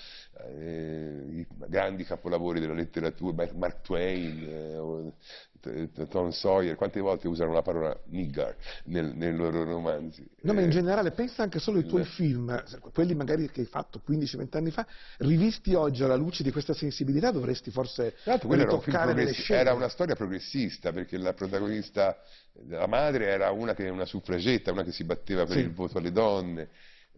i 0.49 1.47
grandi 1.69 2.05
capolavori 2.05 2.61
della 2.61 2.75
letteratura, 2.75 3.49
Mark- 3.55 3.83
Twain, 3.83 5.13
eh, 5.63 5.89
Tom 6.09 6.31
Sawyer, 6.31 6.75
quante 6.75 7.01
volte 7.01 7.29
usano 7.29 7.53
la 7.53 7.61
parola 7.61 7.95
nigger 8.07 8.57
nel- 8.85 9.13
nei 9.15 9.35
loro 9.37 9.63
romanzi? 9.65 10.27
No, 10.43 10.55
ma 10.55 10.63
in 10.63 10.69
Eh, 10.69 10.73
generale 10.73 11.11
pensa 11.11 11.43
anche 11.43 11.59
solo 11.59 11.79
ai 11.79 11.85
tuoi 11.87 12.01
il- 12.01 12.07
film, 12.07 12.65
quelli 12.95 13.15
magari 13.15 13.51
che 13.51 13.61
hai 13.61 13.67
fatto 13.67 14.01
15-20 14.03 14.57
anni 14.57 14.71
fa, 14.71 14.87
rivisti 15.19 15.75
oggi 15.75 16.03
alla 16.03 16.15
luce 16.17 16.43
di 16.43 16.51
questa 16.51 16.73
sensibilità 16.73 17.31
dovresti 17.31 17.71
forse 17.71 18.15
era, 18.25 18.39
un 18.43 18.55
ritoccare 18.55 19.13
progressi- 19.13 19.43
scene. 19.43 19.61
era 19.61 19.75
una 19.75 19.89
storia 19.89 20.15
progressista 20.15 20.93
perché 20.93 21.19
la 21.19 21.35
protagonista, 21.35 22.17
la 22.69 22.87
madre 22.87 23.27
era 23.27 23.51
una 23.51 23.75
che 23.75 23.87
una 23.91 24.07
suffragetta, 24.07 24.73
una 24.73 24.83
che 24.83 24.93
si 24.93 25.05
batteva 25.05 25.45
per 25.45 25.57
Sì. 25.57 25.63
il 25.63 25.73
voto 25.73 25.99
alle 25.99 26.11
donne. 26.13 26.69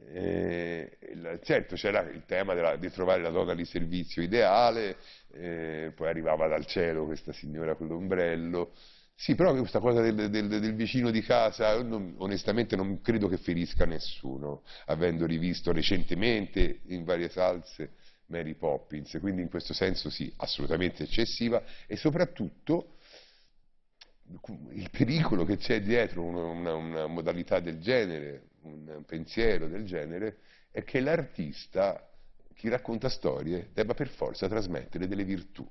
Eh, 0.08 0.98
certo 1.42 1.74
c'era 1.76 2.00
il 2.10 2.24
tema 2.26 2.54
della- 2.54 2.76
di 2.76 2.90
trovare 2.90 3.22
la 3.22 3.30
donna 3.30 3.54
di 3.54 3.64
servizio 3.64 4.22
ideale, 4.22 4.96
eh, 5.32 5.92
poi 5.94 6.08
arrivava 6.08 6.48
dal 6.48 6.66
cielo 6.66 7.06
questa 7.06 7.32
signora 7.32 7.74
con 7.74 7.86
l'ombrello. 7.88 8.72
Sì, 9.14 9.34
però 9.34 9.54
questa 9.54 9.78
cosa 9.80 10.00
del, 10.00 10.30
del- 10.30 10.48
del 10.48 10.74
vicino 10.74 11.10
di 11.10 11.22
casa, 11.22 11.80
non- 11.82 12.14
onestamente 12.18 12.74
non 12.76 13.00
credo 13.00 13.28
che 13.28 13.36
ferisca 13.36 13.84
nessuno, 13.86 14.62
avendo 14.86 15.26
rivisto 15.26 15.72
recentemente 15.72 16.80
in 16.86 17.04
varie 17.04 17.28
salse 17.28 17.92
Mary 18.26 18.54
Poppins, 18.54 19.16
quindi 19.20 19.42
in 19.42 19.48
questo 19.48 19.74
senso 19.74 20.10
sì, 20.10 20.32
assolutamente 20.38 21.04
eccessiva 21.04 21.62
e 21.86 21.96
soprattutto 21.96 22.96
il 24.70 24.88
pericolo 24.90 25.44
che 25.44 25.56
c'è 25.56 25.80
dietro 25.82 26.22
una, 26.22 26.42
una- 26.44 26.74
una 26.74 27.06
modalità 27.06 27.60
del 27.60 27.78
genere, 27.80 28.48
un 28.62 29.02
pensiero 29.06 29.66
del 29.66 29.84
genere, 29.84 30.38
è 30.70 30.82
che 30.84 31.00
l'artista, 31.00 32.08
chi 32.54 32.68
racconta 32.68 33.08
storie, 33.08 33.70
debba 33.72 33.94
per 33.94 34.08
forza 34.08 34.48
trasmettere 34.48 35.06
delle 35.06 35.24
virtù, 35.24 35.68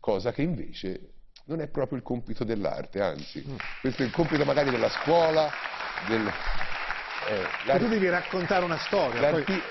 cosa 0.00 0.32
che 0.32 0.42
invece 0.42 1.12
non 1.44 1.60
è 1.60 1.68
proprio 1.68 1.98
il 1.98 2.04
compito 2.04 2.44
dell'arte, 2.44 3.00
anzi, 3.00 3.44
questo 3.80 4.02
è 4.02 4.06
il 4.06 4.12
compito 4.12 4.44
magari 4.44 4.70
della 4.70 4.90
scuola, 4.90 5.50
del... 6.06 6.30
eh, 7.28 7.78
tu 7.78 7.88
devi 7.88 8.08
raccontare 8.08 8.64
una 8.64 8.78
storia. 8.78 9.30
poi- 9.30 9.62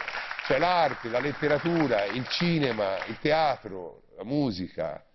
cioè 0.45 0.57
l'arte, 0.57 1.10
la 1.10 1.19
letteratura, 1.19 2.05
il 2.05 2.27
cinema, 2.27 3.05
il 3.05 3.17
teatro, 3.19 4.03
la 4.17 4.23
musica, 4.23 5.05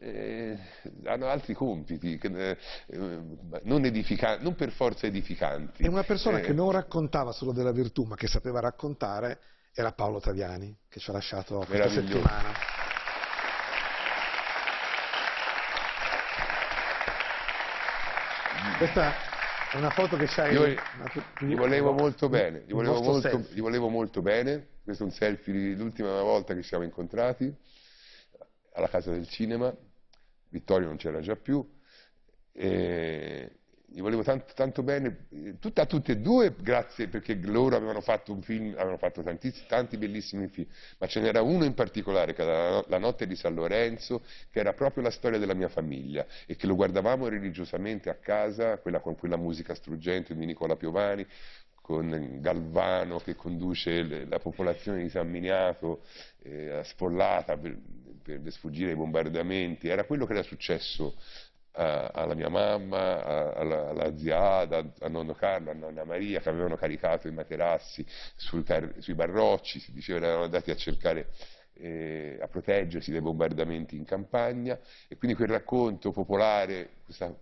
eh, 0.00 0.58
hanno 1.04 1.26
altri 1.28 1.54
compiti, 1.54 2.18
eh, 2.20 2.56
eh, 2.86 2.96
non, 3.62 3.80
non 4.40 4.54
per 4.56 4.70
forza 4.70 5.06
edificanti. 5.06 5.82
E 5.82 5.88
una 5.88 6.02
persona 6.02 6.38
Eh, 6.38 6.42
che 6.42 6.52
non 6.52 6.70
raccontava 6.70 7.32
solo 7.32 7.52
della 7.52 7.72
virtù, 7.72 8.04
ma 8.04 8.16
che 8.16 8.26
sapeva 8.26 8.60
raccontare, 8.60 9.38
era 9.72 9.92
Paolo 9.92 10.20
Taviani, 10.20 10.76
che 10.88 10.98
ci 10.98 11.10
ha 11.10 11.12
lasciato 11.12 11.64
questa 11.66 11.88
settimana. 11.88 12.52
Questa 18.78 19.12
È 19.70 19.76
una 19.76 19.90
foto 19.90 20.16
che 20.16 20.26
c'hai... 20.26 20.54
Io 20.54 20.66
gli 21.40 21.54
volevo 21.54 21.92
molto 21.92 22.28
bene, 22.28 22.62
gli 22.66 22.72
volevo 22.72 23.02
molto, 23.02 23.44
gli 23.50 23.60
volevo 23.60 23.88
molto 23.88 24.22
bene. 24.22 24.66
Questo 24.82 25.02
è 25.02 25.06
un 25.06 25.12
selfie 25.12 25.74
l'ultima 25.74 26.22
volta 26.22 26.54
che 26.54 26.62
ci 26.62 26.68
siamo 26.68 26.84
incontrati 26.84 27.54
alla 28.78 28.88
casa 28.88 29.10
del 29.10 29.28
cinema. 29.28 29.74
Vittorio 30.50 30.86
non 30.86 30.96
c'era 30.96 31.20
già 31.20 31.36
più. 31.36 31.66
E 32.52 33.58
gli 33.90 34.02
volevo 34.02 34.22
tanto, 34.22 34.52
tanto 34.54 34.82
bene, 34.82 35.28
tutta, 35.58 35.82
a 35.82 35.86
tutte 35.86 36.12
e 36.12 36.18
due, 36.18 36.54
grazie 36.60 37.08
perché 37.08 37.34
loro 37.34 37.74
avevano 37.74 38.02
fatto 38.02 38.32
un 38.32 38.42
film, 38.42 38.74
avevano 38.74 38.98
fatto 38.98 39.22
tanti 39.66 39.96
bellissimi 39.96 40.48
film, 40.48 40.68
ma 40.98 41.06
ce 41.06 41.20
n'era 41.20 41.40
uno 41.40 41.64
in 41.64 41.72
particolare, 41.72 42.34
che 42.34 42.42
era 42.42 42.84
la, 42.86 42.98
notte 42.98 43.26
di 43.26 43.34
San 43.34 43.54
Lorenzo, 43.54 44.22
che 44.50 44.60
era 44.60 44.74
proprio 44.74 45.02
la 45.02 45.10
storia 45.10 45.38
della 45.38 45.54
mia 45.54 45.68
famiglia 45.68 46.26
e 46.46 46.54
che 46.56 46.66
lo 46.66 46.74
guardavamo 46.74 47.28
religiosamente 47.28 48.10
a 48.10 48.16
casa, 48.16 48.76
quella 48.76 49.00
con 49.00 49.16
quella 49.16 49.36
musica 49.36 49.74
struggente 49.74 50.36
di 50.36 50.44
Nicola 50.44 50.76
Piovani, 50.76 51.26
con 51.80 52.40
Galvano 52.40 53.18
che 53.20 53.34
conduce 53.34 54.26
la 54.26 54.38
popolazione 54.38 55.02
di 55.02 55.08
San 55.08 55.30
Miniato 55.30 56.02
eh, 56.42 56.84
per, 56.94 57.78
per 58.36 58.52
sfuggire 58.52 58.90
ai 58.90 58.96
bombardamenti, 58.96 59.88
era 59.88 60.04
quello 60.04 60.26
che 60.26 60.32
era 60.34 60.42
successo 60.42 61.16
a- 61.72 62.08
alla 62.12 62.34
mia 62.34 62.48
mamma, 62.48 63.54
alla, 63.54 63.88
alla 63.90 64.16
zia 64.16 64.40
Ada, 64.58 64.84
a 65.00 65.08
nonno 65.08 65.34
Carlo, 65.34 65.70
a 65.70 65.74
nonna 65.74 66.04
Maria 66.04 66.40
che 66.40 66.48
avevano 66.48 66.76
caricato 66.76 67.28
i 67.28 67.32
materassi 67.32 68.04
sui 68.36 69.14
barrocci, 69.14 69.78
si 69.80 69.92
diceva 69.92 70.26
erano 70.26 70.44
andati 70.44 70.70
a 70.70 70.76
cercare 70.76 71.28
eh, 71.80 72.38
a 72.40 72.48
proteggersi 72.48 73.12
dai 73.12 73.20
bombardamenti 73.20 73.96
in 73.96 74.04
campagna. 74.04 74.76
E 75.06 75.16
quindi 75.16 75.36
quel 75.36 75.48
racconto 75.48 76.10
popolare 76.10 76.90
questa- 77.04 77.32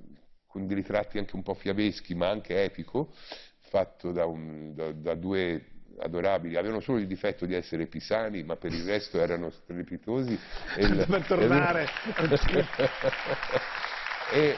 con 0.46 0.66
dei 0.66 0.76
ritratti 0.76 1.16
anche 1.18 1.34
un 1.36 1.42
po' 1.42 1.54
fiabeschi 1.54 2.14
ma 2.14 2.28
anche 2.28 2.62
epico 2.64 3.12
fatto 3.60 4.12
da, 4.12 4.26
un- 4.26 4.74
da- 4.74 4.92
da 4.92 5.14
due 5.14 5.75
adorabili, 5.98 6.56
avevano 6.56 6.80
solo 6.80 6.98
il 6.98 7.06
difetto 7.06 7.46
di 7.46 7.54
essere 7.54 7.86
pisani 7.86 8.42
ma 8.42 8.56
per 8.56 8.72
il 8.72 8.84
resto 8.84 9.20
erano 9.20 9.50
strepitosi 9.50 10.38
e 10.76 10.88
Per 11.06 11.24
tornare. 11.26 11.88
e, 14.32 14.56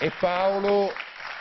e 0.00 0.12
Paolo 0.18 0.90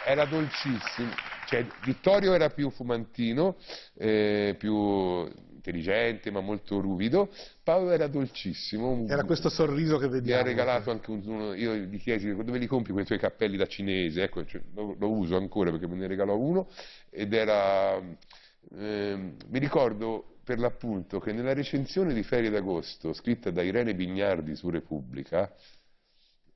era 0.05 0.25
dolcissimo, 0.25 1.11
cioè 1.47 1.65
Vittorio 1.83 2.33
era 2.33 2.49
più 2.49 2.69
fumantino, 2.69 3.57
eh, 3.95 4.55
più 4.57 5.27
intelligente 5.67 6.31
ma 6.31 6.39
molto 6.39 6.79
ruvido, 6.79 7.29
Paolo 7.63 7.91
era 7.91 8.07
dolcissimo. 8.07 9.05
Era 9.07 9.23
questo 9.23 9.49
sorriso 9.49 9.97
che 9.97 10.05
Mi 10.05 10.13
vediamo. 10.13 10.41
ha 10.41 10.45
regalato 10.45 10.91
anche 10.91 11.11
un, 11.11 11.21
uno, 11.25 11.53
io 11.53 11.75
gli 11.75 11.99
chiesi 11.99 12.33
dove 12.33 12.57
li 12.57 12.67
compri 12.67 12.93
quei 12.93 13.05
tuoi 13.05 13.19
cappelli 13.19 13.57
da 13.57 13.67
cinese, 13.67 14.23
ecco, 14.23 14.45
cioè, 14.45 14.61
lo, 14.73 14.95
lo 14.97 15.11
uso 15.11 15.35
ancora 15.35 15.71
perché 15.71 15.87
me 15.87 15.95
ne 15.95 16.07
regalò 16.07 16.37
uno 16.37 16.69
ed 17.09 17.33
era, 17.33 18.01
ehm, 18.75 19.37
mi 19.47 19.59
ricordo 19.59 20.39
per 20.43 20.59
l'appunto 20.59 21.19
che 21.19 21.31
nella 21.33 21.53
recensione 21.53 22.13
di 22.13 22.23
Ferie 22.23 22.49
d'Agosto 22.49 23.13
scritta 23.13 23.51
da 23.51 23.61
Irene 23.61 23.95
Bignardi 23.95 24.55
su 24.55 24.69
Repubblica, 24.69 25.53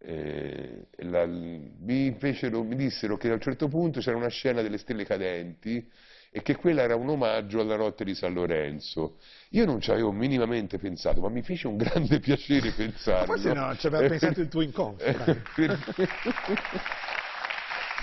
eh, 0.03 0.87
la- 1.03 1.25
mi, 1.27 2.15
fecero- 2.17 2.63
mi 2.63 2.75
dissero 2.75 3.17
che 3.17 3.29
a 3.29 3.33
un 3.33 3.39
certo 3.41 3.67
punto 3.67 3.99
c'era 3.99 4.17
una 4.17 4.29
scena 4.29 4.61
delle 4.61 4.77
stelle 4.79 5.05
cadenti 5.05 5.87
e 6.31 6.41
che 6.41 6.55
quella 6.55 6.81
era 6.81 6.95
un 6.95 7.09
omaggio 7.09 7.59
alla 7.59 7.75
notte 7.75 8.03
di 8.03 8.15
San 8.15 8.33
Lorenzo. 8.33 9.19
Io 9.49 9.65
non 9.65 9.79
ci 9.79 9.91
avevo 9.91 10.11
minimamente 10.11 10.77
pensato, 10.79 11.21
ma 11.21 11.29
mi 11.29 11.43
fece 11.43 11.67
un 11.67 11.77
grande 11.77 12.19
piacere 12.21 12.71
pensarlo. 12.71 13.33
Forse 13.33 13.53
no, 13.53 13.75
ci 13.77 13.87
aveva 13.87 14.03
Eh, 14.03 14.09
pensato 14.09 14.41
il 14.41 14.47
tuo 14.47 14.61
eh, 14.97 15.13
per- 15.55 15.77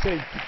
Senti, 0.02 0.38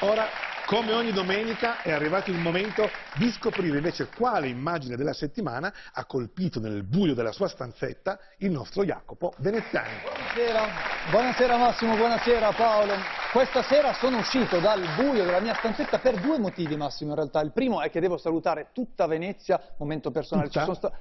ora, 0.00 0.28
come 0.66 0.92
ogni 0.92 1.12
domenica, 1.12 1.80
è 1.80 1.92
arrivato 1.92 2.30
il 2.30 2.38
momento 2.38 2.90
di 3.14 3.30
scoprire 3.30 3.76
invece 3.76 4.08
quale 4.14 4.48
immagine 4.48 4.96
della 4.96 5.14
settimana 5.14 5.72
ha 5.92 6.04
colpito 6.04 6.60
nel 6.60 6.82
buio 6.82 7.14
della 7.14 7.32
sua 7.32 7.48
stanzetta 7.48 8.18
il 8.38 8.50
nostro 8.50 8.84
Jacopo 8.84 9.32
Veneziani. 9.38 10.00
Buonasera, 10.02 10.66
buonasera 11.10 11.56
Massimo, 11.56 11.96
buonasera 11.96 12.52
Paolo. 12.52 13.25
Questa 13.36 13.62
sera 13.64 13.92
sono 13.92 14.16
uscito 14.16 14.60
dal 14.60 14.82
buio 14.96 15.22
della 15.22 15.40
mia 15.40 15.52
stanzetta 15.52 15.98
per 15.98 16.18
due 16.22 16.38
motivi 16.38 16.74
Massimo 16.74 17.10
in 17.10 17.16
realtà. 17.16 17.42
Il 17.42 17.52
primo 17.52 17.82
è 17.82 17.90
che 17.90 18.00
devo 18.00 18.16
salutare 18.16 18.68
tutta 18.72 19.06
Venezia, 19.06 19.60
momento 19.76 20.10
personale. 20.10 20.48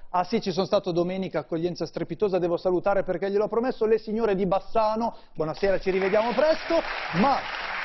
Ah 0.10 0.26
sì, 0.26 0.42
ci 0.42 0.52
sono 0.52 0.66
stato 0.66 0.92
domenica, 0.92 1.40
accoglienza 1.40 1.86
strepitosa, 1.86 2.38
devo 2.38 2.58
salutare 2.58 3.04
perché 3.04 3.32
gliel'ho 3.32 3.48
promesso 3.48 3.86
le 3.86 4.00
signore 4.00 4.36
di 4.36 4.46
Bassano. 4.46 5.16
Buonasera, 5.34 5.80
ci 5.80 5.92
rivediamo 5.92 6.34
presto. 6.34 6.82
Ma 7.14 7.38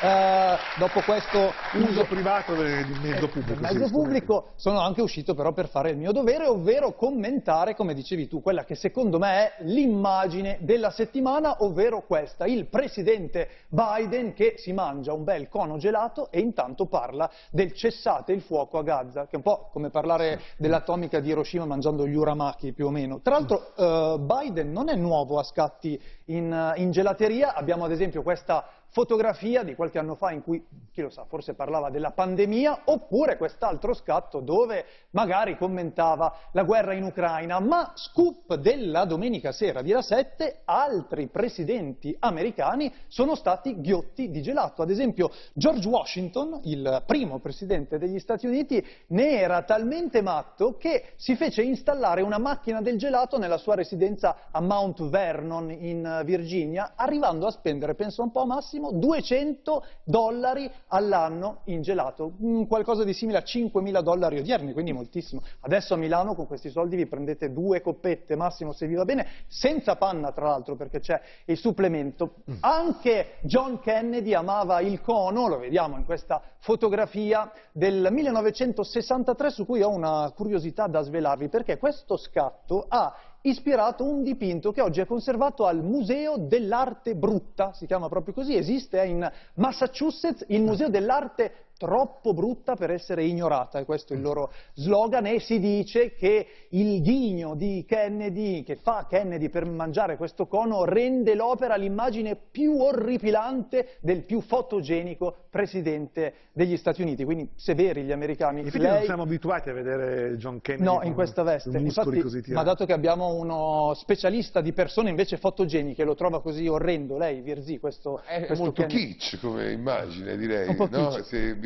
eh, 0.03 0.57
dopo 0.79 1.03
questo 1.03 1.53
Uso 1.75 2.05
privato 2.07 2.55
de- 2.55 2.85
di 2.87 2.99
mezzo 3.01 3.29
pubblico. 3.29 3.61
del 3.61 3.79
mezzo 3.79 3.91
pubblico 3.91 4.47
sono 4.57 4.81
anche 4.81 5.03
uscito 5.03 5.35
però 5.35 5.53
per 5.53 5.69
fare 5.69 5.91
il 5.91 5.99
mio 5.99 6.11
dovere, 6.11 6.47
ovvero 6.47 6.93
commentare, 6.93 7.77
come 7.77 7.93
dicevi 7.93 8.27
tu, 8.27 8.41
quella 8.41 8.65
che 8.65 8.75
secondo 8.75 9.19
me 9.19 9.29
è 9.29 9.53
l'immagine 9.65 10.57
della 10.63 10.91
settimana, 10.91 11.63
ovvero 11.63 12.03
questa, 12.07 12.47
il 12.47 12.67
presidente 12.67 13.49
Biden 13.69 14.33
che 14.41 14.55
si 14.57 14.73
mangia 14.73 15.13
un 15.13 15.23
bel 15.23 15.51
cono 15.51 15.77
gelato 15.77 16.31
e 16.31 16.41
intanto 16.41 16.87
parla 16.87 17.31
del 17.51 17.75
cessate 17.75 18.33
il 18.33 18.41
fuoco 18.41 18.79
a 18.79 18.83
Gaza, 18.83 19.27
che 19.27 19.33
è 19.33 19.37
un 19.37 19.43
po' 19.43 19.69
come 19.71 19.91
parlare 19.91 20.41
dell'atomica 20.57 21.21
di 21.21 21.29
Hiroshima 21.29 21.67
mangiando 21.67 22.07
gli 22.07 22.15
uramaki 22.15 22.73
più 22.73 22.87
o 22.87 22.91
meno. 22.91 23.21
Tra 23.21 23.35
l'altro 23.35 23.75
eh, 23.77 24.19
Biden 24.19 24.73
non 24.73 24.89
è 24.89 24.95
nuovo 24.95 25.39
a 25.39 25.43
scatti 25.43 26.01
in, 26.29 26.51
eh, 26.51 26.81
in 26.81 26.91
gelateria, 26.91 27.53
abbiamo 27.53 27.85
ad 27.85 27.91
esempio 27.91 28.23
questa 28.23 28.65
fotografia 28.91 29.63
di 29.63 29.75
qualche 29.75 29.99
anno 29.99 30.15
fa 30.15 30.33
in 30.33 30.43
cui, 30.43 30.65
chi 30.93 31.01
lo 31.01 31.11
sa, 31.11 31.25
forse 31.25 31.55
parlava 31.55 31.91
della 31.91 32.11
pandemia, 32.11 32.83
oppure 32.85 33.37
quest'altro 33.37 33.95
scatto 33.95 34.41
dove 34.41 34.85
magari 35.11 35.57
commentava 35.57 36.35
la 36.53 36.65
guerra 36.65 36.95
in 36.95 37.05
Ucraina, 37.05 37.61
ma 37.61 37.93
scoop 37.95 38.55
della 38.57 39.05
domenica 39.05 39.53
sera 39.53 39.83
di 39.83 39.93
La 39.93 40.03
7, 40.03 40.63
altri 40.65 41.29
presidenti 41.29 42.17
americani 42.19 42.93
sono 43.09 43.35
stati 43.35 43.81
ghiotti 43.81 44.31
di 44.31 44.43
gelato. 44.43 44.83
Ad 44.83 44.91
esempio 44.91 45.31
George 45.53 45.89
Washington, 45.89 46.61
il 46.65 47.03
primo 47.07 47.39
presidente 47.39 47.99
degli 47.99 48.19
Stati 48.19 48.47
Uniti, 48.47 48.85
ne 49.09 49.39
era 49.39 49.63
talmente 49.63 50.21
matto 50.21 50.77
che 50.77 51.13
si 51.17 51.37
fece 51.37 51.63
installare 51.63 52.23
una 52.23 52.39
macchina 52.39 52.81
del 52.81 52.99
gelato 52.99 53.39
nella 53.39 53.59
sua 53.59 53.75
residenza 53.75 54.49
a 54.51 54.61
Mount 54.61 55.09
Vernon 55.09 55.71
in 55.71 56.23
Virginia, 56.25 56.93
arrivando 56.97 57.47
a 57.47 57.51
spendere, 57.51 57.95
penso 57.95 58.23
un 58.23 58.31
po' 58.31 58.47
massimo, 58.47 58.80
200 58.93 59.85
dollari 60.05 60.71
all'anno 60.89 61.61
in 61.65 61.83
gelato, 61.83 62.33
Mm, 62.43 62.63
qualcosa 62.65 63.05
di 63.05 63.13
simile 63.13 63.39
a 63.39 63.43
5.000 63.43 64.01
dollari 64.03 64.39
odierni, 64.39 64.73
quindi 64.73 64.93
moltissimo. 64.93 65.43
Adesso 65.61 65.95
a 65.95 65.97
Milano 65.97 66.35
con 66.35 66.47
questi 66.47 66.71
soldi 66.71 66.97
vi 66.97 67.07
prendete 67.07 67.53
due 67.53 67.83
coppette 67.83 68.35
massimo 68.35 68.73
se 68.73 68.87
vi 68.87 68.95
va 68.95 69.05
bene, 69.05 69.27
senza 69.47 69.97
panna 69.97 70.33
tra 70.33 70.47
l'altro 70.49 70.75
perché 70.77 71.01
c'è 71.01 71.21
il 71.45 71.59
supplemento. 71.59 72.37
Anche 72.61 73.39
John 73.43 73.81
Kennedy 73.81 74.33
amava 74.33 74.81
il 74.81 75.01
cono, 75.01 75.49
lo 75.49 75.59
vediamo 75.59 75.97
in 75.97 76.05
questa 76.05 76.43
fotografia 76.61 77.51
del 77.73 78.09
1963 78.11 79.51
su 79.51 79.67
cui 79.67 79.83
ho 79.83 79.91
una 79.91 80.33
curiosità 80.35 80.87
da 80.87 81.03
svelarvi 81.03 81.49
perché 81.49 81.79
questo 81.79 82.17
scatto 82.17 82.85
ha 82.89 83.15
ispirato 83.43 84.05
un 84.05 84.23
dipinto 84.23 84.73
che 84.73 84.81
oggi 84.81 85.01
è 85.01 85.07
conservato 85.07 85.67
al 85.67 85.83
Museo 85.83 86.37
dell'Arte 86.37 87.15
Brutta, 87.15 87.73
si 87.73 87.87
chiama 87.87 88.09
proprio 88.09 88.35
così, 88.35 88.55
esiste 88.55 89.03
in 89.05 89.31
Massachusetts, 89.55 90.45
il 90.49 90.63
Museo 90.63 90.89
dell'Arte 90.89 91.69
troppo 91.81 92.35
brutta 92.35 92.77
per 92.77 92.91
essere 92.91 93.25
ignorata, 93.25 93.79
e 93.79 93.87
questo 93.87 94.13
è 94.13 94.17
il 94.17 94.21
loro 94.23 94.53
slogan, 94.75 95.25
e 95.25 95.41
si 95.41 95.59
dice 95.59 96.13
che 96.13 96.47
il 96.71 97.01
ghigno 97.01 97.55
di 97.55 97.87
Kennedy, 97.89 98.63
che 98.63 98.77
fa 98.77 99.07
Kennedy 99.09 99.49
per 99.49 99.65
mangiare 99.65 100.19
questo 100.19 100.47
cono, 100.47 100.85
rende 100.85 101.35
l'opera 101.35 101.77
l'immagine 101.77 102.37
più 102.37 102.79
orripilante 102.79 103.97
del 104.03 104.25
più 104.25 104.43
fotogenico 104.43 105.47
presidente 105.49 106.35
degli 106.53 106.77
Stati 106.77 107.01
Uniti, 107.01 107.25
quindi 107.25 107.49
severi 107.55 108.03
gli 108.03 108.13
americani. 108.13 108.61
Infatti 108.61 108.85
non 108.85 108.93
Lei- 108.97 109.05
siamo 109.07 109.23
abituati 109.23 109.71
a 109.71 109.73
vedere 109.73 110.37
John 110.37 110.61
Kennedy 110.61 110.85
No, 110.85 111.01
in 111.03 111.15
questa 111.15 111.43
veste. 111.43 111.79
Infatti, 111.79 112.23
ma 112.53 112.63
dato 112.63 112.85
che 112.85 112.93
abbiamo 112.93 113.33
uno 113.33 113.95
specialista 113.95 114.61
di 114.61 114.75
persone 114.75 115.09
invece 115.09 115.39
fotogeniche, 115.39 116.05
lo 116.05 116.15
trova 116.15 116.43
così 116.43 116.69
orrendo, 116.69 117.17
lei, 117.17 117.41
Virzì, 117.41 117.79
questo, 117.79 118.21
È 118.27 118.45
questo 118.45 118.65
molto 118.65 118.83
Kennedy? 118.83 119.15
kitsch 119.15 119.41
come 119.41 119.73
immagine, 119.73 120.37
direi. 120.37 120.69
Un 120.69 120.77
po' 120.77 120.89
no? 120.91 121.11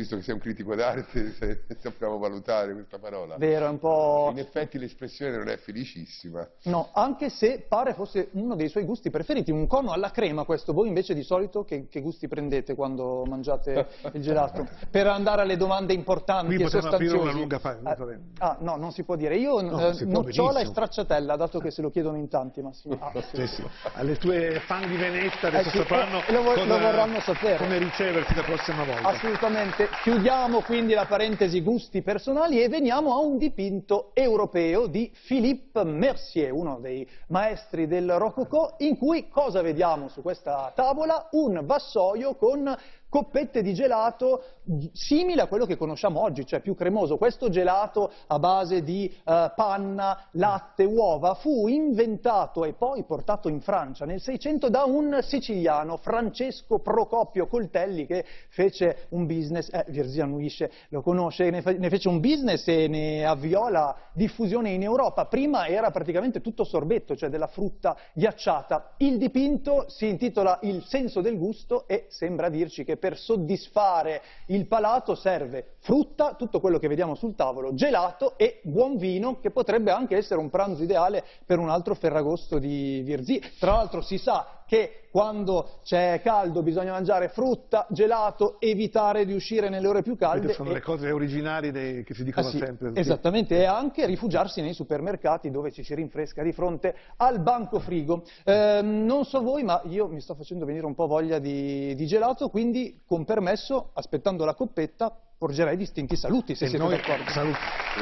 Visto 0.05 0.15
che 0.17 0.21
sei 0.21 0.33
un 0.35 0.39
critico 0.39 0.75
d'arte, 0.75 1.33
se- 1.37 1.63
sappiamo 1.79 2.17
valutare 2.19 2.73
questa 2.73 2.99
parola. 2.99 3.35
Vero, 3.37 3.65
è 3.65 3.69
un 3.69 3.79
po'... 3.79 4.27
In 4.31 4.37
effetti 4.39 4.77
l'espressione 4.77 5.35
non 5.35 5.49
è 5.49 5.57
felicissima. 5.57 6.47
No, 6.63 6.89
anche 6.93 7.29
se 7.29 7.65
pare 7.67 7.93
fosse 7.93 8.29
uno 8.33 8.55
dei 8.55 8.69
suoi 8.69 8.83
gusti 8.85 9.09
preferiti, 9.09 9.51
un 9.51 9.65
cono 9.67 9.91
alla 9.91 10.11
crema 10.11 10.43
questo. 10.45 10.73
Voi 10.73 10.87
invece 10.87 11.13
di 11.15 11.23
solito 11.23 11.63
che, 11.65 11.87
che 11.89 12.01
gusti 12.01 12.27
prendete 12.27 12.75
quando 12.75 13.23
mangiate 13.25 13.87
il 14.13 14.21
gelato? 14.21 14.67
Per 14.89 15.07
andare 15.07 15.41
alle 15.41 15.57
domande 15.57 15.93
importanti 15.93 16.53
Qui 16.55 16.55
e 16.55 16.63
potremmo 16.63 16.87
aprire 16.87 17.09
sostanziose. 17.09 17.29
una 17.31 17.39
lunga 17.39 17.59
fa- 17.59 17.77
Eh, 17.77 17.95
va 17.95 18.05
bene. 18.05 18.21
ah, 18.39 18.57
no, 18.59 18.75
non 18.75 18.91
si 18.91 19.03
può 19.03 19.15
dire. 19.15 19.35
Io 19.37 19.59
No, 19.61 19.79
eh, 19.89 20.05
nocciola 20.05 20.49
e 20.49 20.53
benissimo. 20.53 20.71
stracciatella, 20.71 21.35
dato 21.35 21.59
che 21.59 21.71
se 21.71 21.81
lo 21.81 21.89
chiedono 21.89 22.17
in 22.17 22.27
tanti, 22.29 22.61
Massimo. 22.61 22.97
Ah, 23.05 23.11
sì. 23.31 23.47
Sì. 23.47 23.63
Alle 23.93 24.17
tue 24.17 24.59
fan 24.65 24.87
di 24.89 24.95
Venezia 24.97 25.47
adesso 25.47 25.67
Eh 25.69 25.71
sì, 25.71 25.77
sapranno 25.77 26.21
eh, 26.25 26.31
lo 26.31 26.41
vo- 26.43 26.53
cosa- 26.53 26.65
lo 26.65 26.79
vorranno 26.79 27.19
sapere. 27.21 27.57
come 27.57 27.77
riceverti 27.77 28.35
la 28.35 28.43
prossima 28.43 28.83
volta. 28.83 29.07
Assolutamente. 29.09 29.87
Chiudiamo 30.03 30.61
quindi 30.61 30.93
la 30.93 31.05
parentesi 31.05 31.61
gusti 31.61 32.03
personali 32.03 32.61
e 32.61 32.69
veniamo 32.69 33.13
a 33.13 33.17
un 33.17 33.37
dipinto 33.39 34.11
europeo 34.13 34.85
di 34.85 35.11
Philippe 35.25 35.83
Mercier, 35.83 36.53
uno 36.53 36.77
dei 36.79 37.07
maestri 37.29 37.87
del 37.87 38.11
Rococò, 38.11 38.75
in 38.79 38.97
cui 38.97 39.29
cosa 39.29 39.61
vediamo 39.63 40.07
su 40.07 40.21
questa 40.21 40.71
tavola? 40.75 41.27
Un 41.31 41.61
vassoio 41.65 42.35
con 42.35 42.75
coppette 43.15 43.61
di 43.61 43.73
gelato 43.73 44.43
simile 44.91 45.41
a 45.41 45.47
quello 45.47 45.65
che 45.65 45.77
conosciamo 45.77 46.19
oggi, 46.19 46.45
cioè 46.45 46.59
più 46.59 46.75
cremoso. 46.75 47.15
Questo 47.15 47.47
gelato 47.47 48.11
a 48.27 48.39
base 48.39 48.83
di 48.83 49.07
eh, 49.07 49.51
panna, 49.55 50.27
latte, 50.31 50.83
uova 50.83 51.33
fu 51.35 51.69
inventato 51.69 52.65
e 52.65 52.73
poi 52.73 53.03
portato 53.03 53.47
in 53.47 53.61
Francia 53.61 54.03
nel 54.03 54.19
600 54.19 54.69
da 54.69 54.83
un 54.83 55.19
siciliano, 55.21 55.95
Francesco 55.95 56.79
Procopio 56.79 57.47
Coltelli, 57.47 58.05
che 58.05 58.25
fece 58.49 59.05
un 59.09 59.25
business, 59.25 59.69
eh, 59.71 59.85
Virzì 59.87 60.19
annuisce, 60.19 60.69
lo 60.89 61.01
conosce, 61.01 61.49
ne 61.49 61.61
fece 61.89 62.09
un 62.09 62.19
business 62.19 62.67
e 62.67 62.89
ne 62.89 63.25
avviò 63.25 63.69
la 63.69 63.95
diffusione 64.11 64.71
in 64.71 64.83
Europa. 64.83 65.25
Prima 65.27 65.67
era 65.67 65.89
praticamente 65.89 66.41
tutto 66.41 66.65
sorbetto, 66.65 67.15
cioè 67.15 67.29
della 67.29 67.47
frutta 67.47 67.95
ghiacciata. 68.13 68.95
Il 68.97 69.17
dipinto 69.17 69.85
si 69.87 70.09
intitola 70.09 70.59
Il 70.63 70.83
senso 70.83 71.21
del 71.21 71.37
gusto 71.37 71.87
e 71.87 72.07
sembra 72.09 72.49
dirci 72.49 72.83
che 72.83 72.97
per 73.05 73.19
soddisfare 73.19 74.23
il 74.47 74.65
palato 74.65 75.13
serve 75.13 75.74
frutta, 75.89 76.33
tutto 76.33 76.59
quello 76.59 76.79
che 76.79 76.87
vediamo 76.87 77.13
sul 77.13 77.35
tavolo, 77.35 77.75
gelato 77.75 78.39
e 78.39 78.59
buon 78.63 78.97
vino, 78.97 79.39
che 79.39 79.51
potrebbe 79.51 79.91
anche 79.91 80.17
essere 80.17 80.39
un 80.39 80.49
pranzo 80.49 80.81
ideale 80.81 81.23
per 81.45 81.59
un 81.59 81.69
altro 81.69 81.93
ferragosto 81.93 82.57
di 82.57 83.03
Virzì. 83.05 83.39
Tra 83.59 83.73
l'altro 83.73 84.01
si 84.01 84.17
sa 84.17 84.63
che 84.65 85.01
quando 85.11 85.79
c'è 85.83 86.21
caldo 86.23 86.63
bisogna 86.63 86.91
mangiare 86.91 87.29
frutta, 87.29 87.85
gelato, 87.91 88.59
evitare 88.59 89.23
di 89.25 89.33
uscire 89.33 89.69
nelle 89.69 89.87
ore 89.87 90.01
più 90.01 90.17
calde. 90.17 90.45
Queste 90.47 90.57
sono 90.57 90.71
e- 90.71 90.73
le 90.73 90.81
cose 90.81 91.11
originali 91.11 91.69
dei- 91.69 92.03
che 92.03 92.15
si 92.15 92.21
Ah, 92.21 92.25
dicono 92.25 92.49
sì, 92.49 92.57
sempre. 92.57 92.91
Esattamente, 92.95 93.55
e 93.59 93.65
anche 93.65 94.07
rifugiarsi 94.07 94.61
nei 94.61 94.73
supermercati 94.73 95.51
dove 95.51 95.71
ci 95.71 95.83
si 95.83 95.93
rinfresca 95.93 96.41
di 96.41 96.51
fronte 96.51 96.95
al 97.17 97.39
banco 97.41 97.77
frigo. 97.79 98.23
Ehm, 98.43 99.05
non 99.05 99.23
so 99.23 99.39
voi, 99.43 99.61
ma 99.63 99.81
io 99.85 100.07
mi 100.07 100.19
sto 100.19 100.33
facendo 100.33 100.65
venire 100.65 100.87
un 100.87 100.95
po' 100.95 101.05
voglia 101.05 101.37
di, 101.37 101.93
di 101.93 102.07
gelato, 102.07 102.49
quindi 102.49 103.01
con 103.05 103.23
permesso, 103.23 103.91
aspettando 103.93 104.45
la 104.45 104.55
coppetta, 104.55 105.15
porgerei 105.37 105.75
distinti 105.77 106.15
saluti, 106.15 106.55
se 106.55 106.65
E 106.65 106.69
siete 106.69 106.87
d'accordo. 106.87 107.29
saluti. 107.31 107.59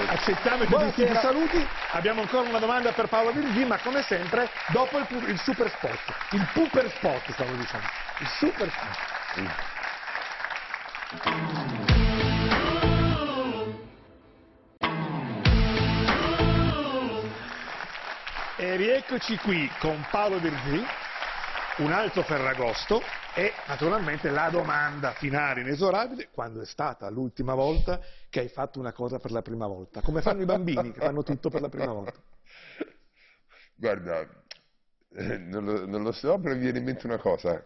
accettiamo 0.07 0.63
i 0.63 0.67
tuoi 0.67 0.85
distinti 0.85 1.15
saluti. 1.15 1.67
Abbiamo 1.91 2.21
ancora 2.21 2.47
una 2.47 2.59
domanda 2.59 2.91
per 2.91 3.07
Paolo 3.07 3.31
Virgì, 3.31 3.65
ma 3.65 3.77
come 3.79 4.01
sempre 4.03 4.49
dopo 4.71 4.97
il, 4.97 5.07
il 5.29 5.39
super 5.39 5.69
spot. 5.69 5.99
Il 6.31 6.47
super 6.53 6.89
spot, 6.91 7.31
stavo 7.31 7.53
dicendo. 7.55 7.87
Il 8.19 8.27
super 8.27 8.69
spot. 8.71 10.01
E 18.55 18.75
rieccoci 18.75 19.37
qui 19.37 19.69
con 19.79 20.05
Paolo 20.11 20.37
Virzì, 20.39 20.85
un 21.77 21.91
altro 21.91 22.21
Ferragosto 22.23 23.01
e 23.33 23.51
naturalmente 23.67 24.29
la 24.29 24.49
domanda 24.49 25.13
finale 25.13 25.61
inesorabile, 25.61 26.29
quando 26.31 26.61
è 26.61 26.65
stata 26.65 27.09
l'ultima 27.09 27.55
volta 27.55 27.99
che 28.29 28.41
hai 28.41 28.47
fatto 28.47 28.79
una 28.79 28.91
cosa 28.91 29.17
per 29.19 29.31
la 29.31 29.41
prima 29.41 29.65
volta? 29.65 30.01
Come 30.01 30.21
fanno 30.21 30.41
i 30.43 30.45
bambini 30.45 30.91
che 30.91 30.99
fanno 30.99 31.23
tutto 31.23 31.49
per 31.49 31.61
la 31.61 31.69
prima 31.69 31.91
volta? 31.91 32.13
Guarda, 33.75 34.19
eh, 35.15 35.37
non 35.37 35.65
lo, 35.65 35.85
non 35.87 36.03
lo 36.03 36.11
so, 36.11 36.37
però 36.39 36.53
mi 36.53 36.61
viene 36.61 36.77
in 36.77 36.83
mente 36.85 37.07
una 37.07 37.17
cosa, 37.17 37.65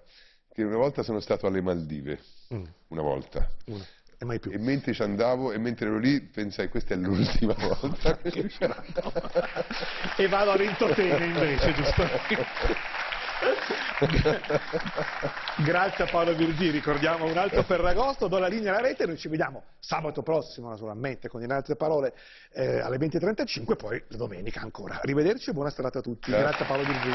che 0.53 0.63
una 0.63 0.77
volta 0.77 1.03
sono 1.03 1.19
stato 1.19 1.47
alle 1.47 1.61
Maldive, 1.61 2.19
Mm, 2.53 2.63
una 2.87 3.01
volta, 3.01 3.45
una. 3.65 3.85
E 4.19 4.23
mai 4.25 4.39
più. 4.39 4.51
e 4.51 4.57
mentre 4.57 4.93
ci 4.93 5.01
andavo 5.03 5.51
e 5.51 5.57
mentre 5.59 5.87
ero 5.87 5.99
lì 5.99 6.21
pensai 6.21 6.69
questa 6.69 6.93
è 6.93 6.97
l'ultima 6.97 7.53
volta 7.53 8.15
che 8.17 8.31
ci 8.31 8.49
sarò. 8.49 8.73
e 10.15 10.27
vado 10.29 10.51
a 10.51 10.55
Rintotene 10.55 11.25
invece, 11.25 11.73
giusto? 11.73 12.03
Grazie 15.63 16.03
a 16.03 16.07
Paolo 16.07 16.35
Virgì, 16.35 16.69
ricordiamo 16.69 17.25
un 17.25 17.37
altro 17.37 17.63
Ferragosto, 17.63 18.27
do 18.27 18.39
la 18.39 18.47
linea 18.47 18.71
alla 18.71 18.81
rete, 18.81 19.05
noi 19.05 19.17
ci 19.17 19.27
vediamo 19.27 19.63
sabato 19.79 20.23
prossimo 20.23 20.69
naturalmente 20.69 21.27
con 21.27 21.41
in 21.41 21.51
altre 21.51 21.75
parole 21.75 22.13
eh, 22.53 22.79
alle 22.79 22.97
20.35 22.97 23.75
poi 23.75 24.03
la 24.07 24.17
domenica 24.17 24.61
ancora. 24.61 24.99
Arrivederci 25.01 25.51
e 25.51 25.53
buona 25.53 25.69
serata 25.69 25.99
a 25.99 26.01
tutti. 26.01 26.31
Grazie. 26.31 26.47
Grazie 26.47 26.65
a 26.65 26.67
Paolo 26.67 26.83
Virgì. 26.83 27.11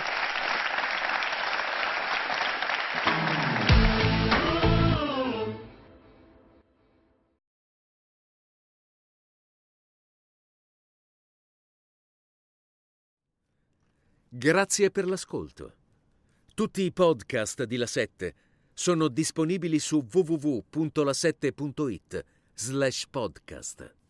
Grazie 14.34 14.90
per 14.90 15.06
l'ascolto. 15.06 15.74
Tutti 16.54 16.82
i 16.82 16.92
podcast 16.92 17.64
di 17.64 17.76
La 17.76 17.86
7 17.86 18.34
sono 18.74 19.08
disponibili 19.08 19.78
su 19.78 20.06
www.la7.it 20.12 22.24
slash 22.52 23.06
podcast. 23.08 24.01